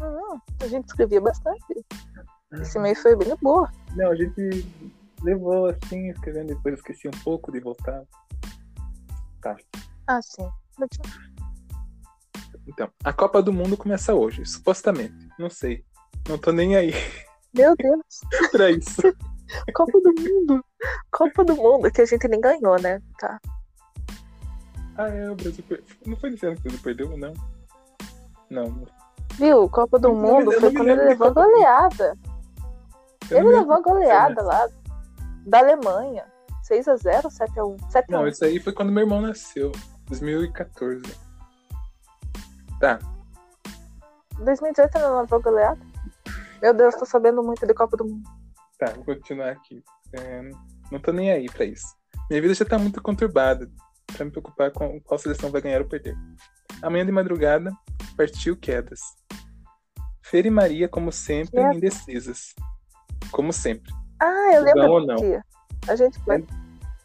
[0.00, 1.86] Hum, a gente escrevia bastante.
[2.60, 3.70] Esse mês foi bem boa.
[3.94, 4.66] Não, a gente
[5.22, 8.02] levou assim, escrevendo, depois esqueci um pouco de voltar.
[10.08, 10.48] Ah, sim.
[12.66, 15.28] Então, a Copa do Mundo começa hoje, supostamente.
[15.38, 15.84] Não sei.
[16.28, 16.92] Não tô nem aí
[17.54, 18.20] Meu Deus.
[18.50, 19.02] pra isso.
[19.72, 20.64] Copa do Mundo.
[21.10, 23.00] Copa do Mundo, que a gente nem ganhou, né?
[23.18, 23.40] Tá.
[24.96, 25.84] Ah, é, o Brasil per...
[26.04, 27.32] Não foi nesse ano que o Brasil perdeu, não?
[28.50, 28.86] Não.
[29.34, 29.68] Viu?
[29.68, 32.18] Copa do não Mundo eu foi quando ele lembro levou a goleada.
[33.30, 34.68] Eu Ele levou a lembro goleada lá
[35.46, 36.24] da Alemanha.
[36.68, 37.90] 6x0 ou 7x1?
[37.92, 38.04] 7x1.
[38.08, 39.70] Não, isso aí foi quando meu irmão nasceu.
[40.08, 41.25] 2014.
[42.80, 42.98] Tá.
[44.38, 45.80] 2018 ele não levou goleada?
[46.60, 48.28] Meu Deus, tô sabendo muito de Copa do Mundo.
[48.78, 49.82] Tá, vou continuar aqui.
[50.12, 50.42] É,
[50.90, 51.94] não tô nem aí pra isso.
[52.30, 53.70] Minha vida já tá muito conturbada
[54.14, 56.16] pra me preocupar com qual seleção vai ganhar ou perder.
[56.82, 57.70] Amanhã de madrugada,
[58.16, 59.00] partiu quedas.
[60.22, 61.76] Feira e Maria, como sempre, Quedas?
[61.76, 62.54] indecisas.
[63.30, 63.92] Como sempre.
[64.20, 65.16] Ah, eu lembro Não ou não?
[65.16, 65.42] dia.
[65.88, 66.44] A gente foi.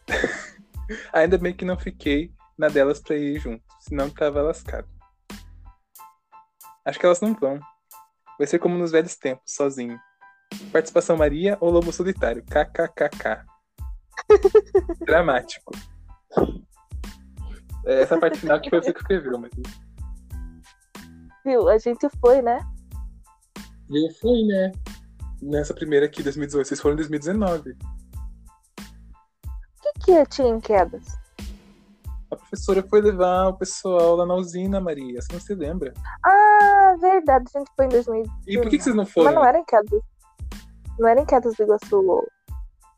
[1.13, 4.87] Ainda bem que não fiquei na delas pra ir junto, senão tava lascado.
[6.85, 7.59] Acho que elas não vão.
[8.37, 9.99] Vai ser como nos velhos tempos, sozinho.
[10.71, 12.43] Participação Maria ou Lobo Solitário?
[12.43, 13.45] KKKK.
[15.05, 15.73] Dramático.
[17.85, 19.51] É, Essa parte final que foi você que escreveu, mas.
[21.45, 21.69] Viu?
[21.69, 22.59] A gente foi, né?
[23.89, 24.71] E eu fui, né?
[25.41, 26.67] Nessa primeira aqui, 2018.
[26.67, 27.71] Vocês foram em 2019.
[27.71, 27.75] O
[29.81, 31.05] que, que tinha em quedas?
[32.31, 35.21] A professora foi levar o pessoal lá na usina, Maria.
[35.21, 35.93] Você não se lembra?
[36.23, 36.50] Ah,
[36.97, 38.23] verdade, a gente foi em 2000.
[38.47, 39.33] E por que, que vocês não Mas foram?
[39.33, 40.01] não era em quedas.
[40.99, 42.27] Não era em quedas do Iguaçu.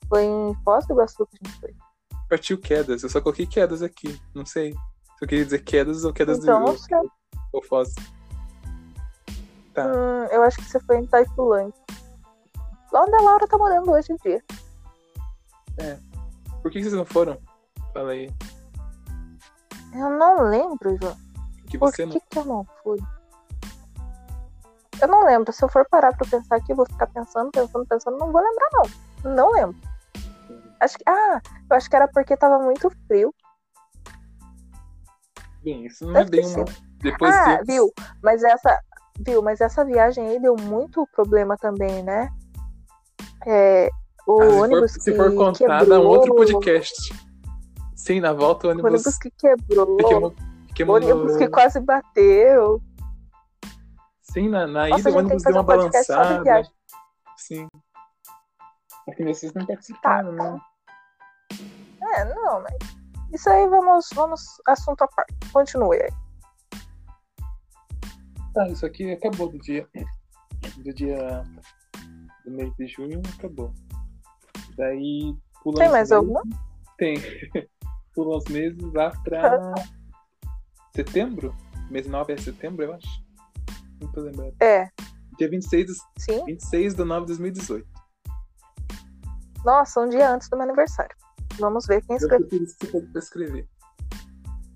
[0.09, 1.75] Foi em Foz do Iguaçu que a gente foi.
[2.29, 3.03] Partiu quedas.
[3.03, 4.19] Eu só coloquei quedas aqui.
[4.33, 4.71] Não sei.
[4.73, 6.97] Se eu queria dizer quedas ou quedas Então, do não sei.
[7.51, 7.93] ou Foz.
[9.73, 9.85] Tá.
[9.87, 11.73] Hum, eu acho que você foi em Taifulândia.
[12.91, 14.43] Lá onde a Laura tá morando hoje em dia.
[16.61, 17.37] Por que, que vocês não foram?
[17.93, 18.31] Fala aí.
[19.93, 21.15] Eu não lembro, João.
[21.69, 22.21] Que Por você que, não.
[22.29, 22.99] que eu não fui?
[25.03, 25.51] Eu não lembro.
[25.51, 28.41] Se eu for parar pra pensar aqui, eu vou ficar pensando, pensando, pensando, não vou
[28.41, 29.31] lembrar, não.
[29.35, 29.75] Não lembro.
[30.79, 31.03] Acho que.
[31.07, 33.33] Ah, eu acho que era porque tava muito frio.
[35.61, 36.65] Bem, isso não é Deve bem uma.
[37.01, 37.93] Depois ah, disso- viu?
[38.21, 38.79] Mas essa.
[39.19, 42.29] Viu, mas essa viagem aí deu muito problema também, né?
[43.45, 43.89] É,
[44.25, 47.13] o Ah, se for- ônibus se que for contar, dá quebrou, um outro podcast.
[47.95, 48.91] Sim, na volta o O ônibus.
[48.91, 52.81] ônibus que quebrou, Queimou, o queimou ônibus no- que quase bateu.
[54.33, 56.43] Sim, na, na Nossa, ida o ônibus deu uma um balançada.
[56.43, 56.71] viagem.
[57.37, 57.67] Sim.
[59.07, 60.59] Aqui vocês não participaram, né?
[62.01, 62.75] É, não, mas.
[63.31, 64.41] Isso aí vamos, vamos.
[64.67, 65.33] Assunto à parte.
[65.51, 66.09] Continue aí.
[68.53, 69.87] Tá, isso aqui acabou do dia.
[70.77, 71.43] Do dia.
[72.45, 73.73] Do mês de junho acabou.
[74.77, 76.41] Daí pula Tem mais meses- alguma?
[76.97, 77.15] Tem.
[78.13, 79.73] pula uns meses lá pra
[80.95, 81.55] setembro?
[81.89, 83.23] Mês 9 é setembro, eu acho.
[84.03, 84.55] Não tô lembrando.
[84.61, 84.89] É,
[85.37, 86.45] Dia 26, do- sim.
[86.45, 87.87] 26 de 9 de 2018.
[89.65, 91.15] Nossa, um dia antes do meu aniversário.
[91.57, 92.47] Vamos ver quem Eu escreveu.
[92.47, 93.67] prefiro isso pra pra escrever.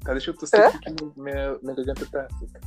[0.04, 0.68] Tá, deixa eu tossir Hã?
[0.70, 2.62] aqui que minha, minha garganta tá seca.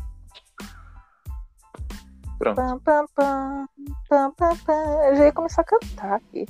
[2.39, 2.57] Pronto.
[2.57, 3.67] Pam, pam, pam,
[4.09, 5.05] pam, pam, pam.
[5.09, 6.47] Eu já ia começar a cantar aqui.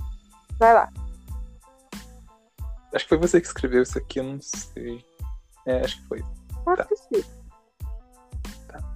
[0.59, 0.89] Vai lá.
[2.95, 5.05] Acho que foi você que escreveu isso aqui, eu não sei.
[5.67, 6.23] É, acho que foi.
[6.65, 6.97] Pode Tá.
[6.97, 7.25] ser.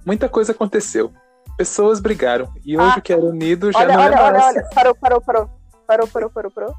[0.05, 1.11] Muita coisa aconteceu.
[1.57, 2.53] Pessoas brigaram.
[2.65, 2.99] E hoje Ah.
[2.99, 4.55] o que era unido já Olha, não olha, é olha, mais.
[4.55, 4.69] olha.
[4.73, 5.49] Parou, parou, parou.
[5.87, 6.73] Parou, parou, parou, parou.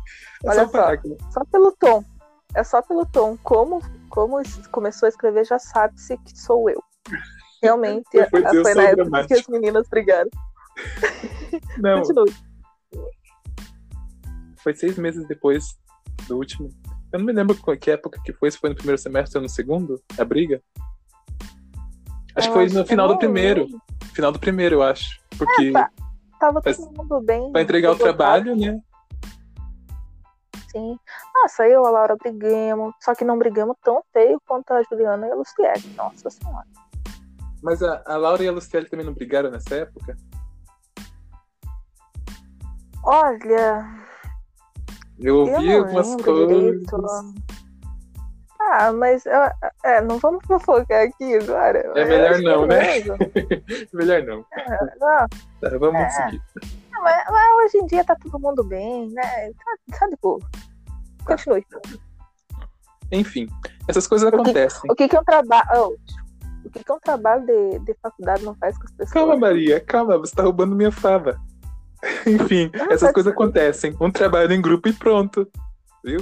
[0.45, 0.71] É Olha só
[1.31, 1.45] só.
[1.51, 2.05] pelo tom.
[2.55, 3.37] É só pelo tom.
[3.43, 6.83] Como, como começou a escrever, já sabe-se que sou eu.
[7.63, 9.29] Realmente, Foi- foi a- na época dramático.
[9.29, 10.31] que as meninas brigaram.
[11.79, 12.35] Não, Continue.
[14.63, 15.65] foi seis meses depois
[16.29, 16.69] do último.
[17.13, 19.49] Eu não me lembro que época que foi, se foi no primeiro semestre ou no
[19.49, 20.61] segundo, a briga.
[22.37, 23.67] Acho Eu que foi no final do primeiro.
[24.15, 25.21] Final do primeiro, eu acho.
[25.37, 25.91] Porque tá.
[26.39, 27.51] Tava todo mundo bem.
[27.51, 28.79] pra entregar o trabalho, né?
[30.71, 30.99] Sim.
[31.35, 32.95] Nossa, eu e a Laura brigamos.
[33.01, 35.95] Só que não brigamos tão feio quanto a Juliana e a Luciele.
[35.97, 36.67] Nossa senhora.
[37.63, 40.15] Mas a, a Laura e a Luciele também não brigaram nessa época?
[43.03, 43.87] Olha,
[45.19, 46.49] Eu ouvi algumas coisas.
[46.49, 46.97] direito.
[48.69, 49.25] Ah, mas
[49.85, 51.79] é, não vamos fofocar aqui agora.
[51.95, 52.81] É melhor não, né?
[52.81, 53.17] mesmo.
[53.95, 54.45] Melhor não.
[55.01, 55.27] Não,
[55.61, 56.11] Tá, vamos É.
[56.11, 56.43] seguir.
[57.03, 59.51] mas, mas hoje em dia tá todo mundo bem, né?
[59.53, 60.39] Tá, tá de boa.
[61.25, 61.65] Continue.
[63.13, 63.49] Enfim,
[63.89, 64.91] essas coisas que- acontecem.
[64.91, 65.97] O que que é um trabalho.
[66.65, 69.13] o que que um trabalho de, de faculdade não faz com as pessoas?
[69.13, 71.39] Calma, Maria, calma, você tá roubando minha fava.
[72.27, 73.95] Enfim, Ah, essas coisas acontecem.
[74.01, 75.49] Um trabalho em grupo e pronto.
[76.05, 76.21] Viu?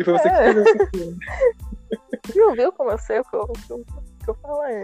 [0.00, 0.54] E foi você É.
[0.54, 1.16] que isso aqui.
[2.32, 4.82] Viu, viu como eu sei o que eu, o que eu, o que eu falei?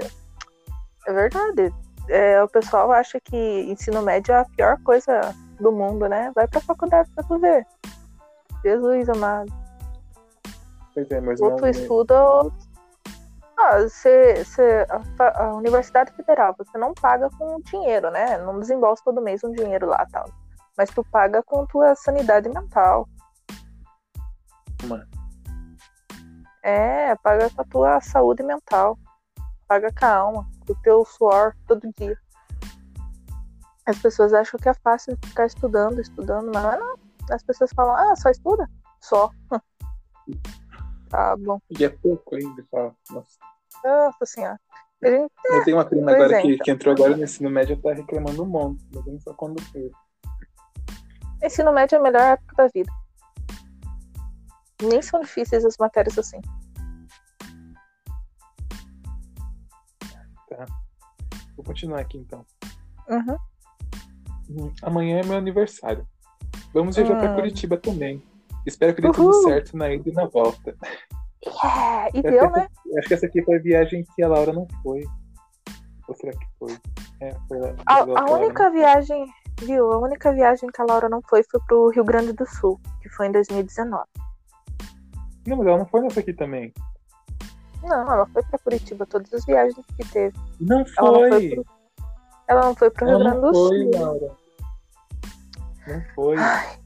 [1.07, 1.75] É verdade.
[2.09, 6.31] É, o pessoal acha que ensino médio é a pior coisa do mundo, né?
[6.35, 7.67] Vai pra faculdade pra tu ver.
[8.63, 9.51] Jesus amado.
[10.93, 11.41] Pois é, mas.
[11.41, 12.53] Ou tu estuda ou.
[13.59, 14.87] Ah, você, você,
[15.19, 18.37] a, a Universidade Federal, você não paga com dinheiro, né?
[18.39, 20.29] Não desembolsa todo mês um dinheiro lá tal.
[20.77, 23.09] Mas tu paga com tua sanidade mental.
[24.87, 25.07] Mano.
[26.63, 28.99] É, paga com a tua saúde mental.
[29.69, 32.17] Paga com a alma, com o teu suor todo dia.
[33.87, 36.97] As pessoas acham que é fácil ficar estudando, estudando, mas não é.
[37.31, 38.69] As pessoas falam, ah, só estuda?
[39.01, 39.31] Só.
[41.09, 41.61] tá bom.
[41.71, 42.95] E é pouco ainda, fala.
[43.11, 43.39] Nossa.
[43.85, 44.61] Nossa senhora.
[45.03, 46.65] Gente Eu tenho uma prima pois agora é, que, então.
[46.65, 48.85] que entrou agora no ensino médio e tá reclamando um monte.
[48.93, 49.91] Mas não sou quando foi.
[51.43, 52.91] Ensino médio é a melhor época da vida.
[54.83, 56.41] Nem são difíceis as matérias assim.
[61.57, 62.45] Vou continuar aqui então.
[63.09, 63.37] Uhum.
[64.51, 66.07] Hum, Amanhã é meu aniversário.
[66.73, 67.35] Vamos viajar pra Hum.
[67.37, 68.23] Curitiba também.
[68.67, 69.15] Espero que dê Uhul.
[69.17, 70.77] tudo certo na ida e na volta.
[71.45, 72.09] Yeah!
[72.15, 72.67] E Acho deu, que né?
[72.69, 75.03] essa- Acho que essa aqui foi a viagem que a Laura não foi.
[76.09, 76.77] Ou será que foi?
[77.21, 79.27] É, foi a, A, a a Laura, única viagem,
[79.61, 79.93] viu?
[79.93, 83.09] A única viagem que a Laura não foi foi pro Rio Grande do Sul, que
[83.11, 84.05] foi em 2019.
[85.47, 86.73] Não, mas ela não foi nessa aqui também.
[87.83, 90.37] Não, ela foi pra Curitiba, todas as viagens que teve.
[90.61, 91.51] Não Ela não foi foi.
[91.51, 91.67] pro,
[92.49, 94.01] ela não foi pro Rio Grande não do foi, Sul.
[94.01, 94.37] Laura.
[95.87, 96.37] Não foi.
[96.39, 96.79] Ai,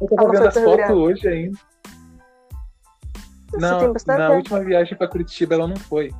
[0.00, 1.58] Eu tava não vendo foi as fotos hoje ainda.
[3.50, 6.10] você Na, na última viagem pra Curitiba ela não foi.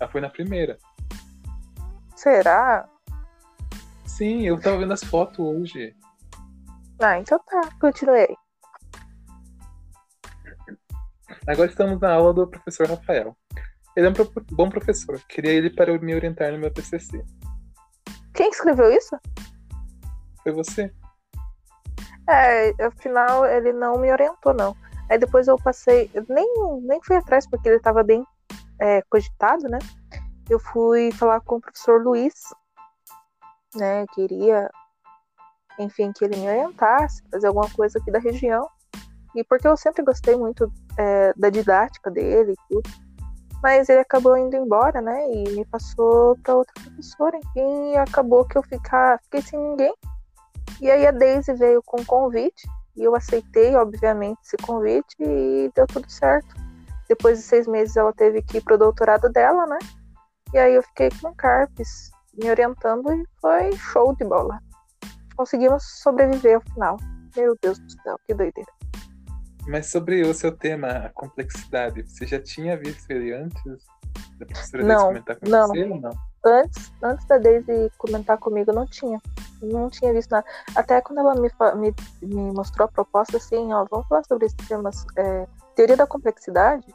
[0.00, 0.76] Ela foi na primeira.
[2.16, 2.88] Será?
[4.04, 5.94] Sim, eu tava vendo as fotos hoje.
[7.00, 8.36] Ah, então tá, continuei.
[11.50, 13.36] Agora estamos na aula do professor Rafael.
[13.96, 14.14] Ele é um
[14.52, 15.20] bom professor.
[15.28, 17.24] Queria ele para me orientar no meu TCC.
[18.32, 19.18] Quem escreveu isso?
[20.44, 20.92] Foi você?
[22.28, 24.76] É, afinal, ele não me orientou, não.
[25.08, 26.46] Aí depois eu passei, eu nem,
[26.82, 28.24] nem fui atrás, porque ele estava bem
[28.80, 29.80] é, cogitado, né?
[30.48, 32.44] Eu fui falar com o professor Luiz,
[33.74, 34.06] né?
[34.14, 34.70] Queria,
[35.80, 38.68] enfim, que ele me orientasse, fazer alguma coisa aqui da região.
[39.34, 42.90] E porque eu sempre gostei muito é, da didática dele e tudo.
[43.62, 45.30] Mas ele acabou indo embora, né?
[45.30, 49.94] E me passou para outra professora, enfim, e acabou que eu ficar, fiquei sem ninguém.
[50.80, 52.66] E aí a Daisy veio com um convite
[52.96, 56.54] e eu aceitei, obviamente, esse convite e deu tudo certo.
[57.08, 59.78] Depois de seis meses ela teve que ir pro doutorado dela, né?
[60.54, 64.58] E aí eu fiquei com o Carpes me orientando e foi show de bola.
[65.36, 66.96] Conseguimos sobreviver ao final.
[67.36, 68.79] Meu Deus do céu, que doideira.
[69.66, 73.62] Mas sobre o seu tema, a complexidade, você já tinha visto ele antes
[74.38, 75.68] da professora Não, comentar com não.
[75.68, 76.12] você ou não?
[76.44, 79.20] Antes, antes da Daisy comentar comigo, não tinha.
[79.62, 80.46] Não tinha visto nada.
[80.74, 84.66] Até quando ela me, me, me mostrou a proposta, assim, ó, vamos falar sobre esses
[84.66, 85.04] temas.
[85.16, 86.86] é, teoria da complexidade.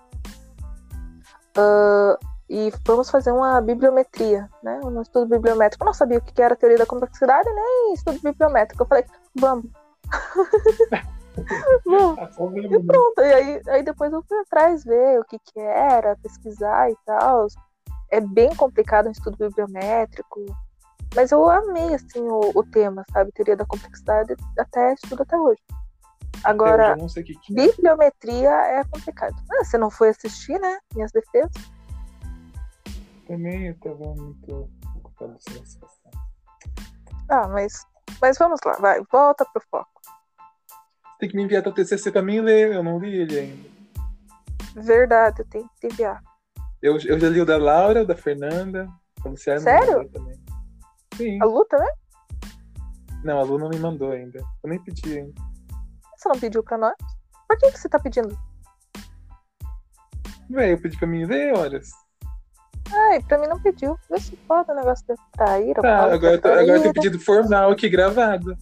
[1.58, 2.18] ah,
[2.50, 4.80] e vamos fazer uma bibliometria, né?
[4.84, 5.84] Um estudo bibliométrico.
[5.84, 8.84] Eu não sabia o que era teoria da complexidade, nem estudo bibliométrico.
[8.84, 9.66] Eu falei, vamos.
[12.20, 15.60] Ah, só E pronto, e aí, aí depois eu fui atrás ver o que que
[15.60, 17.48] era, pesquisar e tal.
[18.12, 20.46] É bem complicado um estudo bibliométrico.
[21.16, 23.32] Mas eu amei, assim, o, o tema, sabe?
[23.32, 25.62] Teoria da complexidade, até estudo até hoje.
[26.44, 27.68] Agora, sei o que, que é.
[27.68, 29.36] bibliometria é complicado.
[29.52, 30.78] Ah, você não foi assistir, né?
[30.94, 31.52] Minhas defesas?
[33.28, 36.12] Também eu tava muito ocupado situação.
[37.30, 37.86] Ah, mas,
[38.22, 39.95] mas vamos lá, vai, volta pro foco.
[41.20, 43.70] Tem que me enviar teu TCC pra mim ler, eu não li ele ainda.
[44.76, 46.22] Verdade, eu tenho que te enviar.
[46.82, 48.88] Eu, eu já li o da Laura, o da Fernanda,
[49.24, 49.60] da Luciana.
[49.62, 50.10] Sério?
[50.10, 50.38] Também.
[51.16, 51.42] Sim.
[51.42, 51.88] A luta, né?
[53.24, 54.40] Não, a Lu não me mandou ainda.
[54.64, 55.34] Eu nem pedi ainda.
[56.18, 56.94] Você não pediu pra nós?
[57.48, 58.38] Por que, que você tá pedindo?
[60.50, 61.90] Véi, eu pedi pra mim ler horas.
[62.94, 63.98] Ai, pra mim não pediu.
[64.10, 65.74] Vê se foda o negócio de trair.
[65.76, 68.56] Tá, agora, eu tô- agora tem pedido formal aqui gravado.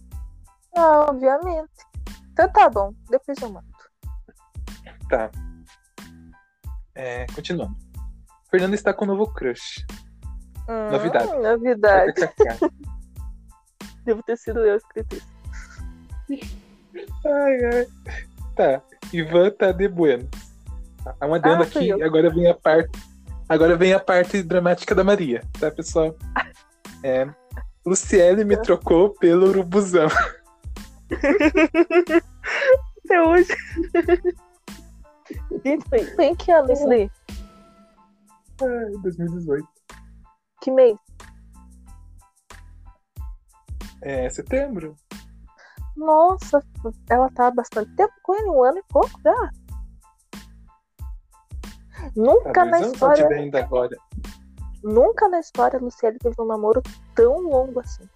[0.75, 1.69] Não, obviamente.
[2.33, 3.67] Então tá bom, depois eu mando.
[5.09, 5.29] Tá.
[6.95, 7.75] É, continuando.
[8.49, 9.85] Fernanda está com um novo crush.
[10.67, 11.31] Hum, Novidade.
[11.33, 12.13] Novidade.
[14.05, 16.57] Devo ter sido eu escrito isso.
[17.25, 17.87] ai, ai.
[18.55, 18.81] Tá.
[19.11, 20.27] Ivan tá de bueno.
[21.19, 22.05] Há um adendo Ah, fui aqui, eu.
[22.05, 22.89] agora vem a parte.
[23.47, 26.15] Agora vem a parte dramática da Maria, tá, pessoal?
[27.03, 27.27] É,
[27.85, 30.07] Luciele me trocou pelo urubuzão.
[33.05, 33.47] Até hoje.
[35.63, 37.09] Gente, foi, foi em que ano isso daí?
[38.61, 39.67] Ai, 2018.
[40.61, 40.97] Que mês?
[44.01, 44.95] É setembro?
[45.95, 46.61] Nossa,
[47.09, 49.51] ela tá há bastante tempo com ele, um ano e pouco já.
[52.15, 53.95] Nunca Tá na anos história, ainda agora.
[54.83, 56.81] nunca na história a Luciele teve um namoro
[57.15, 58.07] tão longo assim.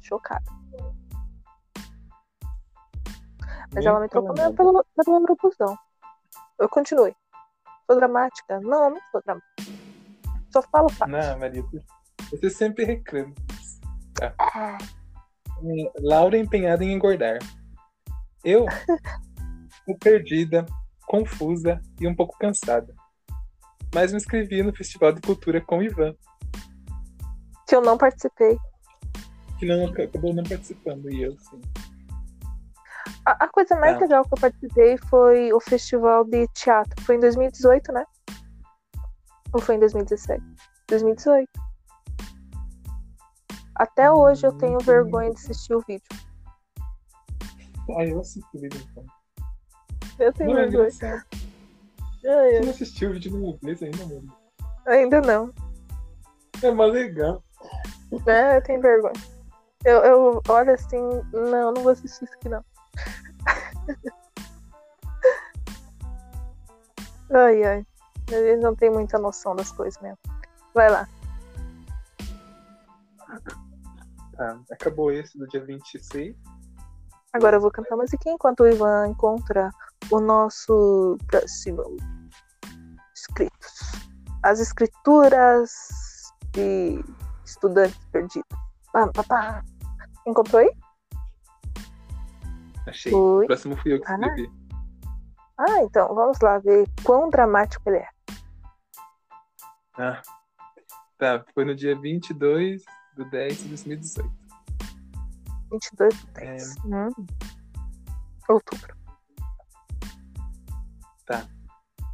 [0.00, 0.61] Chocada.
[3.72, 4.52] Mas ela me trocou legal.
[4.52, 5.76] pelo, pelo urubuzão.
[6.58, 7.14] Eu continue.
[7.86, 8.60] Sou dramática?
[8.60, 9.52] Não, não sou dramática.
[10.52, 11.10] Só falo fato.
[11.10, 11.64] Não, Maria,
[12.30, 13.34] você sempre reclama.
[14.38, 14.78] Ah,
[15.64, 17.38] É, Laura empenhada em engordar.
[18.44, 18.66] Eu,
[20.00, 20.66] perdida,
[21.06, 22.94] confusa e um pouco cansada.
[23.94, 26.14] Mas me inscrevi no Festival de Cultura com o Ivan,
[27.66, 28.58] que eu não participei.
[29.58, 31.60] que não acabou não participando, e eu sim.
[33.24, 34.00] A, a coisa mais Tá.
[34.00, 37.00] legal que eu participei foi o festival de teatro.
[37.04, 38.04] Foi em 2018, né?
[39.52, 40.42] Ou foi em 2017?
[40.88, 41.48] 2018.
[43.74, 46.04] Até hoje eu tenho vergonha de assistir o vídeo.
[47.96, 49.04] Ah, eu assisti o vídeo então.
[50.18, 51.24] Eu tenho Não é vergonha.
[52.24, 54.36] Ai, Você não assistiu o vídeo no inglês ainda, mano?
[54.86, 55.52] Ainda não.
[56.62, 57.42] É mais legal.
[58.26, 59.14] É, eu tenho vergonha.
[59.84, 61.00] Eu, eu olho assim,
[61.32, 62.64] não, não vou assistir isso aqui não.
[67.32, 67.86] Ai, ai.
[68.30, 70.18] Eles não têm muita noção das coisas mesmo.
[70.74, 71.08] Vai lá.
[74.36, 76.34] Tá, acabou esse do dia 26.
[77.32, 79.70] Agora eu vou cantar musiquinha enquanto o Ivan encontra
[80.10, 81.96] o nosso próximo
[83.14, 83.92] escritos.
[84.42, 85.70] As escrituras
[86.52, 87.02] de
[87.44, 88.48] estudantes perdidos.
[88.92, 89.64] Pá, pá, pá.
[90.26, 90.70] Encontrou aí?
[92.86, 93.14] Achei.
[93.14, 93.44] Oi.
[93.44, 94.16] O próximo fui eu que Ah.
[94.16, 94.50] escrevi.
[94.50, 94.61] Ah,
[95.82, 98.08] então vamos lá ver quão dramático ele é.
[99.98, 100.22] Ah.
[101.18, 102.82] Tá, foi no dia 22
[103.16, 104.30] do 10 de 2018.
[105.70, 106.74] 22 do 10.
[106.84, 107.26] Hum.
[108.48, 109.02] Outubro.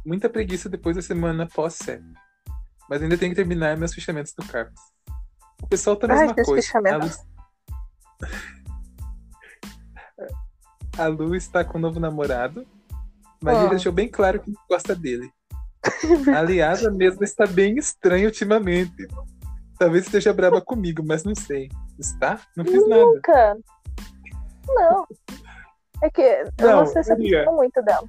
[0.05, 2.03] Muita preguiça depois da semana pós-CEP.
[2.89, 4.81] Mas ainda tenho que terminar meus fechamentos do Carpos.
[5.61, 6.51] O pessoal tá a Ai, mesma coisa.
[6.51, 7.05] A fechamento.
[8.21, 8.27] Lu...
[10.97, 12.65] a Lu está com um novo namorado,
[13.41, 13.61] mas Ah.
[13.61, 15.29] ele deixou bem claro que gosta dele.
[16.35, 19.07] Aliás, a mesma está bem estranha ultimamente.
[19.77, 21.69] Talvez esteja brava comigo, mas não sei.
[21.97, 22.39] Está?
[22.55, 23.01] Não fiz nada.
[23.05, 23.57] Nunca.
[24.67, 25.07] Não.
[26.03, 27.39] É que Não, você se Maria.
[27.41, 28.07] aproximou muito dela.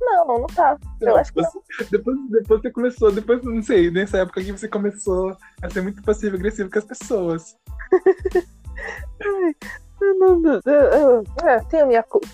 [0.00, 0.76] Não, não, não tá.
[1.00, 1.58] Eu Não, acho que você-
[1.90, 6.02] depois, depois você começou, depois, não sei, nessa época que você começou a ser muito
[6.02, 7.56] passivo-agressivo com as pessoas.
[10.00, 12.28] Eu não- eu- eu- é, tenho minha culpa.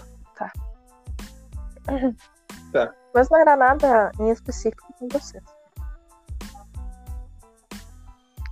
[2.73, 2.95] Tá.
[3.15, 5.41] Mas não era nada em específico com você.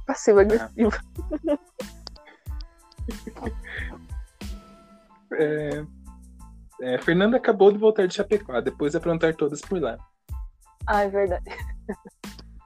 [0.07, 0.93] Passivo agressivo.
[5.35, 5.85] É,
[6.83, 9.97] é, Fernanda acabou de voltar de Chapecó, depois de aprontar todas por lá.
[10.87, 11.45] Ah, é verdade.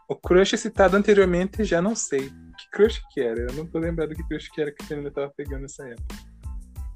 [0.08, 2.30] O crush citado anteriormente já não sei.
[2.30, 3.40] Que crush que era?
[3.40, 6.16] Eu não tô lembrado que crush que era que a Fernanda tava pegando nessa época.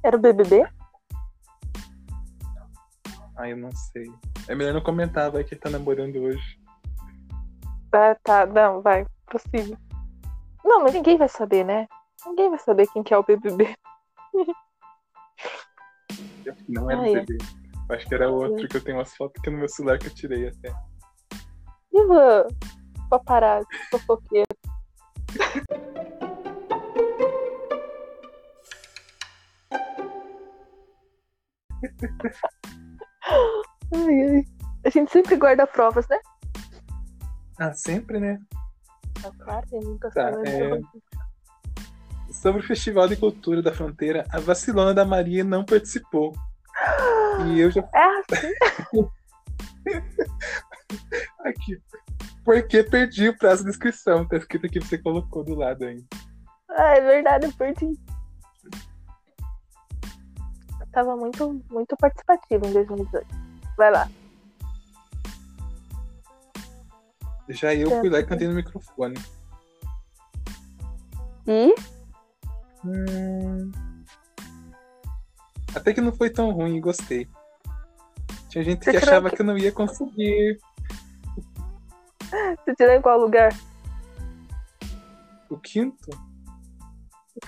[0.02, 0.66] Era o BBB?
[3.40, 4.04] Ah, eu não sei.
[4.48, 6.60] É melhor não comentar, vai que ele tá namorando hoje.
[7.90, 8.44] Ah, tá.
[8.44, 9.06] Não, vai.
[9.30, 9.78] Possível.
[10.62, 11.88] Não, mas ninguém vai saber, né?
[12.26, 13.74] Ninguém vai saber quem que é o BBB.
[16.68, 17.12] Não era Ah, o é.
[17.24, 17.38] bebê.
[17.88, 20.08] Eu Acho que era outro que eu tenho umas fotos aqui no meu celular que
[20.08, 20.70] eu tirei até.
[21.94, 22.46] Ivan,
[23.08, 24.44] paparazzi, fofoqueiro.
[33.94, 34.44] ai, ai.
[34.84, 36.18] A gente sempre guarda provas, né?
[37.58, 38.38] Ah, sempre, né?
[39.24, 40.48] Ah, claro, tem nunca Tá, sabe.
[40.48, 40.80] é.
[42.32, 46.32] Sobre o Festival de Cultura da Fronteira, a vacilona da Maria não participou.
[47.48, 48.54] E eu já É assim?
[51.44, 51.78] aqui.
[52.44, 54.26] Porque perdi o prazo de inscrição.
[54.26, 56.04] Tá escrito aqui que você colocou do lado ainda.
[56.70, 57.86] Ah, é verdade, eu perdi.
[60.80, 63.26] Eu tava muito, muito participativo em 2018.
[63.80, 64.10] Vai lá.
[67.48, 69.14] Já eu fui lá e cantei no microfone.
[71.46, 71.74] E?
[72.84, 73.72] Hum.
[75.74, 77.26] Até que não foi tão ruim gostei.
[78.50, 80.60] Tinha gente que achava que- que eu não ia conseguir.
[82.28, 83.50] Você tirou em qual lugar?
[85.48, 86.10] O quinto?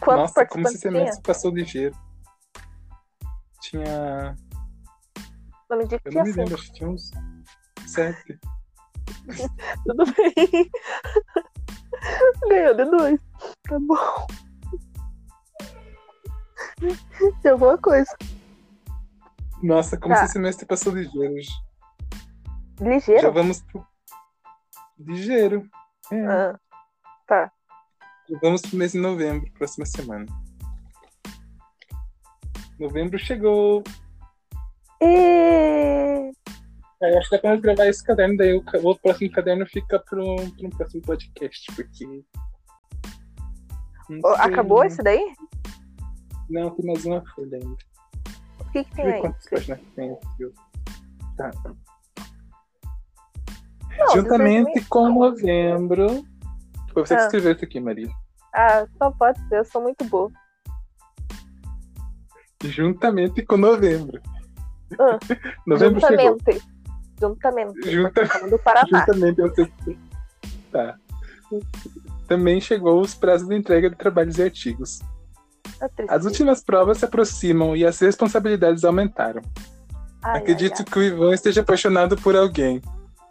[0.01, 0.93] Quantos Nossa, como esse tinha?
[0.93, 1.95] semestre passou ligeiro.
[3.61, 4.35] Tinha.
[5.73, 7.11] Não me diga que Eu não me lembro, acho que tinha uns
[7.87, 8.39] sete.
[9.87, 10.71] Tudo bem.
[12.47, 13.21] Ganhou de dois.
[13.63, 14.27] Tá bom.
[17.41, 18.15] Tem alguma coisa.
[19.63, 20.25] Nossa, como Tá.
[20.25, 21.41] esse semestre passou ligeiro.
[21.41, 23.33] Já Ligeiro?
[23.33, 23.87] vamos pro.
[24.99, 25.67] Ligeiro.
[26.13, 26.59] É, Ah,
[28.29, 30.27] já vamos pro mês de novembro, próxima semana.
[32.79, 33.83] Novembro chegou.
[35.05, 36.31] É,
[37.19, 40.37] acho que dá pra nós gravar esse caderno, daí o, o próximo caderno fica pro,
[40.59, 42.25] pro próximo podcast, porque.
[44.39, 45.35] Acabou esse daí?
[46.49, 47.77] Não, tem mais uma folha ainda.
[48.61, 49.21] O que, que eu tem aí?
[49.21, 50.53] quantas páginas que tem aqui.
[51.37, 51.51] Tá.
[53.99, 56.07] Não, Juntamente com novembro.
[56.93, 57.25] Foi você que Ah.
[57.25, 58.09] escreveu isso aqui, Maria.
[58.55, 60.31] Ah, só pode ser, eu sou muito boa.
[62.63, 64.21] Juntamente com novembro.
[64.99, 65.19] Ah,
[65.67, 66.37] novembro chegou.
[66.39, 66.63] Juntamente.
[67.21, 67.91] Juntamente.
[67.91, 68.99] Junta- Falando do Paraná.
[69.07, 69.99] Juntamente eu sei.
[70.71, 70.97] Tá.
[72.27, 75.01] Também chegou os prazos de entrega de trabalhos e artigos.
[75.79, 75.89] Tá.
[76.09, 79.43] As últimas provas se aproximam e as responsabilidades aumentaram.
[80.23, 82.81] Ai, Acredito ai, que o Ivan esteja apaixonado por alguém.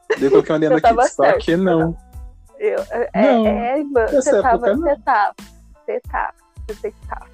[0.21, 1.45] Eu coloquei uma lenda aqui, tava só certo.
[1.45, 1.97] que não.
[1.97, 2.11] ai.
[2.59, 5.35] Eu, é, Não, é, Ivan, nessa você tava, você tava,
[5.73, 6.33] você tava,
[6.67, 7.25] você tava.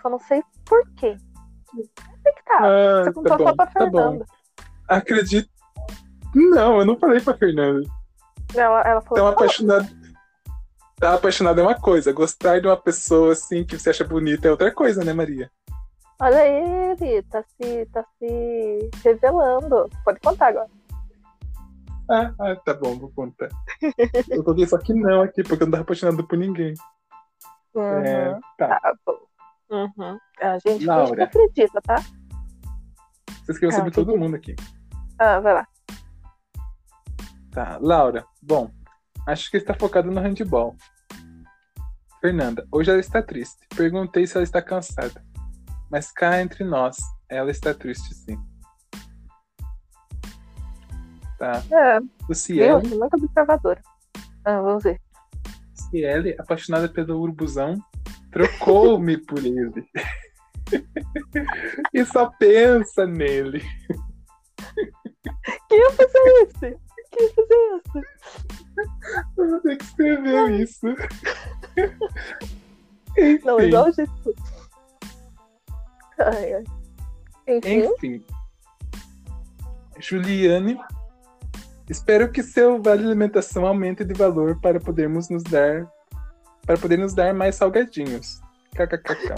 [0.00, 1.16] Só não sei por quê.
[2.32, 2.66] Que tava.
[2.66, 3.72] Ah, você tá contou bom, só pra tá.
[3.72, 4.26] Fernanda.
[4.88, 5.50] Acredito.
[6.34, 7.88] Não, eu não falei pra Fernanda.
[8.54, 9.88] ela, ela falou, Então, "Não, apaixonado.
[11.00, 12.12] Tá apaixonado é uma coisa.
[12.12, 15.50] Gostar de uma pessoa assim que você acha bonita é outra coisa, né, Maria?
[16.20, 19.88] olha ele, tá se, tá se revelando.
[20.04, 20.68] Pode contar agora.
[22.10, 23.48] Ah, ah, tá bom, vou contar.
[24.28, 26.74] Eu coloquei só que não aqui, porque eu não tava apaixonado por ninguém.
[27.74, 28.80] Uhum, É, tá.
[28.80, 29.18] tá bom.
[29.70, 30.18] Uhum.
[30.40, 31.24] A gente, Laura.
[31.24, 31.96] acredita, tá?
[33.44, 34.54] Você escreveu Ah, sobre todo mundo aqui.
[35.18, 35.68] Ah, vai lá.
[37.50, 38.24] Tá, Laura.
[38.42, 38.70] Bom,
[39.26, 40.76] acho que está focada no handball.
[42.20, 43.66] Fernanda, hoje ela está triste.
[43.76, 45.24] Perguntei se ela está cansada.
[45.90, 46.98] Mas cá entre nós,
[47.28, 48.38] ela está triste sim.
[51.38, 51.62] Tá.
[51.70, 52.34] É?
[52.34, 53.80] Cielo, Muito observadora.
[54.44, 55.00] Ah, vamos ver.
[55.72, 57.76] Ciele, apaixonada pelo urbuzão,
[58.30, 59.86] trocou-me por ele.
[61.94, 63.62] e só pensa nele.
[65.68, 66.60] Quem ia fazer isso?
[66.60, 68.02] Quem ia fazer isso?
[69.36, 70.86] Eu vou ter que escrever isso.
[73.44, 73.66] Não, Enfim.
[73.66, 74.34] igual o jeito.
[76.18, 76.64] Ai, ai.
[77.48, 78.24] Enfim, Enfim.
[79.98, 80.78] Juliane,
[81.88, 85.90] espero que seu vale alimentação aumente de valor para podermos nos dar
[86.68, 88.42] para poder nos dar mais salgadinhos.
[88.74, 89.34] KKKK.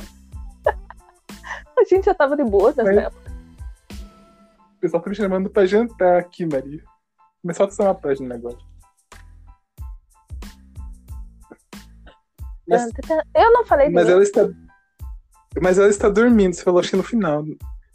[1.79, 3.31] a gente já tava de boa nessa Mas- época.
[4.77, 6.83] O pessoal tá me chamando pra jantar aqui, Maria.
[7.55, 8.57] Falta só uma página agora.
[12.67, 12.91] Mas,
[13.35, 14.13] Eu não falei mas mim.
[14.13, 14.49] ela está.
[15.63, 17.45] Mas ela está dormindo, você falou acho que no final.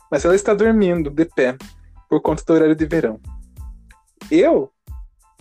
[0.09, 1.57] Mas ela está dormindo, de pé,
[2.09, 3.19] por conta do horário de verão.
[4.31, 4.71] Eu?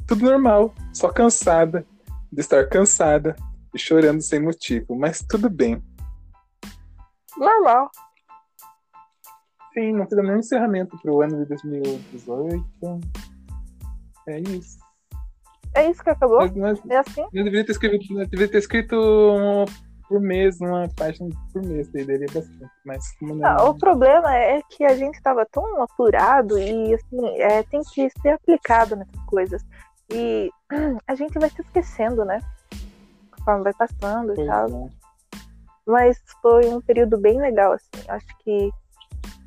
[0.07, 1.87] Tudo normal, só cansada,
[2.33, 3.37] de estar cansada
[3.79, 5.83] chorando sem motivo, mas tudo bem.
[7.37, 7.91] Normal.
[9.73, 12.65] Sim, não fizemos nenhum encerramento pro ano de 2018.
[14.29, 14.79] É isso.
[15.75, 16.39] É isso que acabou?
[16.57, 17.23] Mas É assim?
[17.33, 19.65] Eu deveria ter escrito, eu deveria ter escrito um
[20.09, 22.71] por mês, uma página por mês, daí daria bastante.
[22.85, 23.49] Mas como não...
[23.49, 28.09] Ah, o problema é que a gente estava tão apurado e assim, é, tem que
[28.21, 29.63] ser aplicado nessas coisas.
[30.13, 30.51] E
[31.09, 32.41] a gente vai se esquecendo, né?
[33.45, 34.69] Conforme vai passando e Pois tal.
[34.69, 34.89] é.
[35.87, 37.91] Mas foi um período bem legal, assim.
[38.09, 38.71] Acho que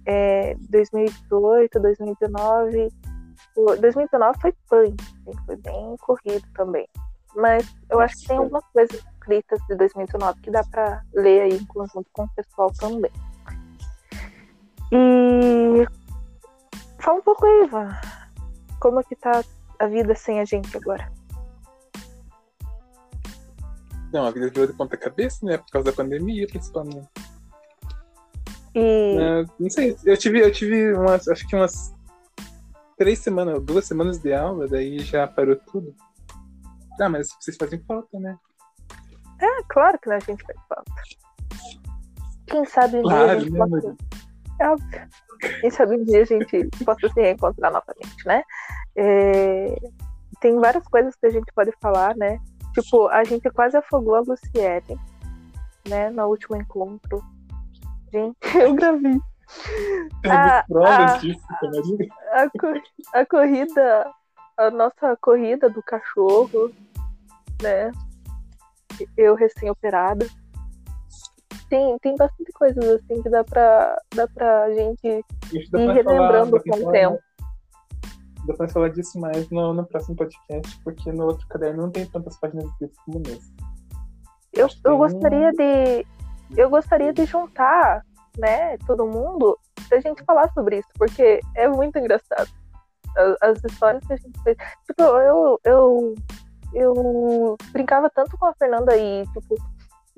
[0.05, 2.89] é, 2018, 2019.
[3.55, 6.87] o- 2019 foi punk, assim, foi bem corrido também.
[7.35, 11.53] Mas eu acho que tem algumas coisas escritas de 2019 que dá pra ler aí
[11.57, 13.11] em conjunto com o pessoal também.
[14.91, 15.85] E
[16.99, 17.89] fala um pouco aí, Ivan.
[18.79, 19.43] Como é que tá
[19.79, 21.11] a vida sem a gente agora?
[24.11, 25.57] Não, a vida virou de ponta cabeça, né?
[25.57, 27.07] Por causa da pandemia, principalmente.
[28.75, 31.93] E É, não sei, eu tive, eu tive umas, acho que umas
[32.97, 35.93] três semanas, duas semanas de aula, daí já parou tudo.
[36.99, 38.37] Ah, mas vocês fazem falta, né?
[39.39, 40.91] é claro que a gente faz falta.
[42.47, 43.95] Quem sabe um dia a Claro, gente né, possa?
[44.59, 45.07] É óbvio.
[45.61, 48.41] Quem sabe um dia a gente possa se reencontrar novamente, né?
[48.95, 49.75] É,
[50.41, 52.39] Tem várias coisas que a gente pode falar, né?
[52.81, 54.99] Tipo, a gente quase afogou a Luciene,
[55.87, 56.09] né?
[56.11, 57.23] No último encontro.
[58.13, 59.19] Gente, eu gravei.
[60.21, 61.17] Temos Ah, provas ah.
[61.17, 62.09] disso, Maria.
[62.33, 62.81] A, co-
[63.13, 64.11] a corrida,
[64.57, 66.71] a nossa corrida do cachorro,
[67.61, 67.91] né?
[69.15, 70.27] Eu recém-operada.
[71.69, 76.61] Tem, tem bastante coisas assim que dá pra, dá pra gente Isso ir pra relembrando
[76.63, 77.19] com o falar- tempo.
[78.47, 82.05] Dá pra falar disso mais no, no próximo podcast, porque no outro caderno não tem
[82.05, 83.53] tantas páginas escritas como nesse.
[84.53, 86.05] Eu, eu tem gostaria de
[86.55, 88.05] eu gostaria de juntar,
[88.37, 89.57] né, todo mundo
[89.89, 92.49] pra gente falar sobre isso, porque é muito engraçado.
[93.41, 94.57] As histórias que a gente fez.
[94.85, 96.15] Tipo, eu, eu,
[96.73, 99.55] eu brincava tanto com a Fernanda e, tipo,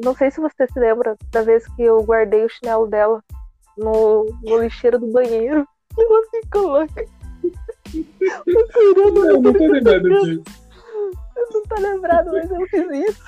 [0.04, 3.24] não sei se você se lembra da vez que eu guardei o chinelo dela
[3.78, 5.66] no, no lixeiro do banheiro.
[5.98, 7.04] E ficou louca.
[7.96, 10.44] O Eu não tô lembrado disso.
[11.52, 13.24] não tá lembrado, mas eu fiz isso.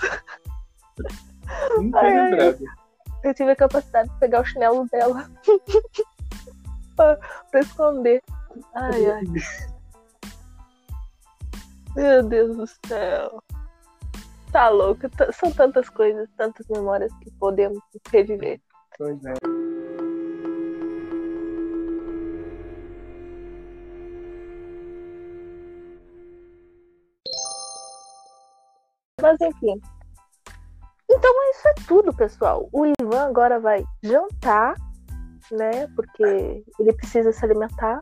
[1.77, 2.63] Não tô Ai, lembrado.
[3.23, 5.29] Eu tive a capacidade de pegar o chinelo dela
[6.95, 7.17] pra,
[7.51, 8.21] pra esconder.
[8.75, 9.23] Ai, ai.
[11.95, 13.43] Meu Deus do céu.
[14.51, 15.01] Tá louco.
[15.33, 17.79] São tantas coisas, tantas memórias que podemos
[18.11, 18.59] reviver.
[18.97, 19.33] Pois é.
[29.31, 29.81] Mas enfim.
[31.09, 32.69] Então isso é tudo, pessoal.
[32.71, 34.75] O Ivan agora vai jantar,
[35.51, 35.87] né?
[35.95, 37.99] Porque ele precisa se alimentar.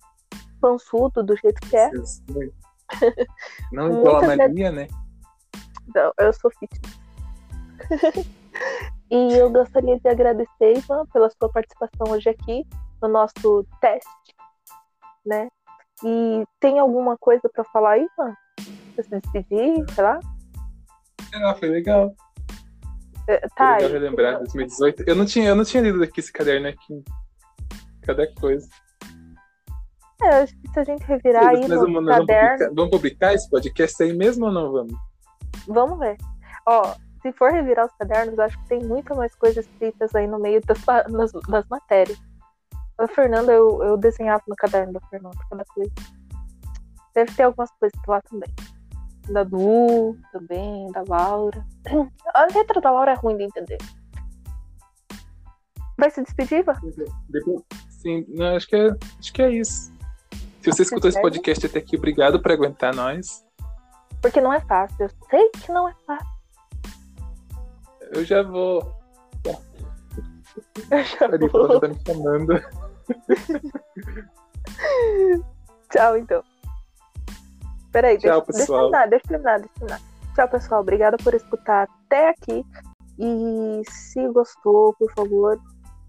[0.60, 1.92] Pançudo do jeito que é.
[3.72, 4.88] Não igual a Maria, né?
[5.94, 7.00] Não, eu sou fitness.
[9.10, 12.66] e eu gostaria de agradecer, Ivan, pela sua participação hoje aqui
[13.02, 14.36] no nosso teste,
[15.26, 15.48] né?
[16.04, 18.36] E tem alguma coisa para falar, Ivan?
[18.96, 20.20] Pra se despedir, sei lá?
[21.34, 22.14] Ah, foi legal.
[23.28, 25.04] É, Foi Tá, legal relembrar 2018.
[25.08, 27.04] Eu não tinha, eu não tinha lido aqui esse caderno aqui.
[28.02, 28.68] Cada coisa.
[30.24, 33.50] é, acho que se a gente revirar aí no vamos, caderno, publicar, vamos publicar esse
[33.50, 34.94] podcast aí mesmo ou não vamos?
[35.68, 36.18] vamos ver.
[36.66, 40.40] Ó, se for revirar os cadernos, acho que tem muita mais coisas escritas aí no
[40.40, 42.18] meio das, das, das matérias.
[42.98, 45.92] A Fernanda, eu, eu desenhava no caderno da Fernanda, cada coisa.
[47.14, 48.50] Deve ter algumas coisas lá também.
[49.32, 51.66] Da Du, também, da Laura.
[52.34, 53.78] A letra da Laura é ruim de entender.
[55.98, 56.80] Vai se despedir, Iva?
[57.90, 59.92] Sim, não, acho que é, acho que é isso.
[60.62, 63.46] Se você escutou esse podcast até aqui, obrigado por aguentar nós.
[64.22, 64.96] Porque não é fácil.
[65.00, 66.28] Eu sei que não é fácil.
[68.12, 68.82] Eu já vou.
[70.90, 71.80] Eu já Ali, vou.
[71.80, 72.54] tá me chamando.
[75.92, 76.44] Tchau, então.
[77.92, 78.80] Peraí, Tchau, deixa, deixa eu pessoal.
[78.92, 80.02] terminar, deixa eu terminar, deixa terminar.
[80.36, 80.82] Tchau, pessoal.
[80.82, 82.66] Obrigada por escutar até aqui.
[83.18, 85.60] E se gostou, por favor,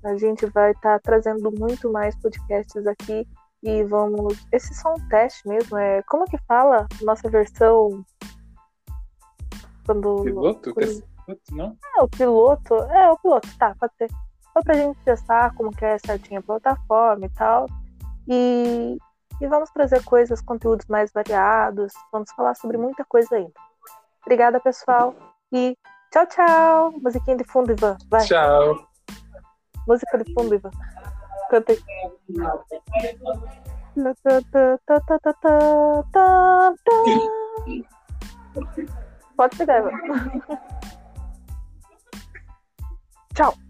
[0.04, 3.26] a gente vai estar trazendo muito mais podcasts aqui.
[3.62, 4.38] E vamos.
[4.52, 5.76] Esse é só um teste mesmo.
[5.76, 6.02] É...
[6.04, 8.04] Como que fala nossa versão?
[9.84, 10.22] Quando.
[10.22, 10.74] Piloto?
[10.74, 11.02] quando-
[11.52, 11.76] Não?
[11.96, 12.74] É, o piloto.
[12.74, 14.08] É, o piloto, tá, pode ser.
[14.52, 17.66] Só pra gente testar como que é certinho a plataforma e tal.
[18.28, 18.98] E,
[19.40, 21.92] e vamos trazer coisas, conteúdos mais variados.
[22.12, 23.52] Vamos falar sobre muita coisa ainda.
[24.22, 25.14] Obrigada, pessoal.
[25.52, 25.76] E
[26.12, 26.92] tchau, tchau.
[27.00, 27.96] Musiquinha de fundo, Ivan.
[28.08, 28.24] Vai.
[28.26, 28.86] Tchau.
[29.86, 30.70] Música de fundo, Ivan.
[31.50, 31.78] Canta aí.
[36.12, 36.74] Tá.
[39.36, 39.90] Pode pegar, Ivan.
[43.34, 43.69] Tchau!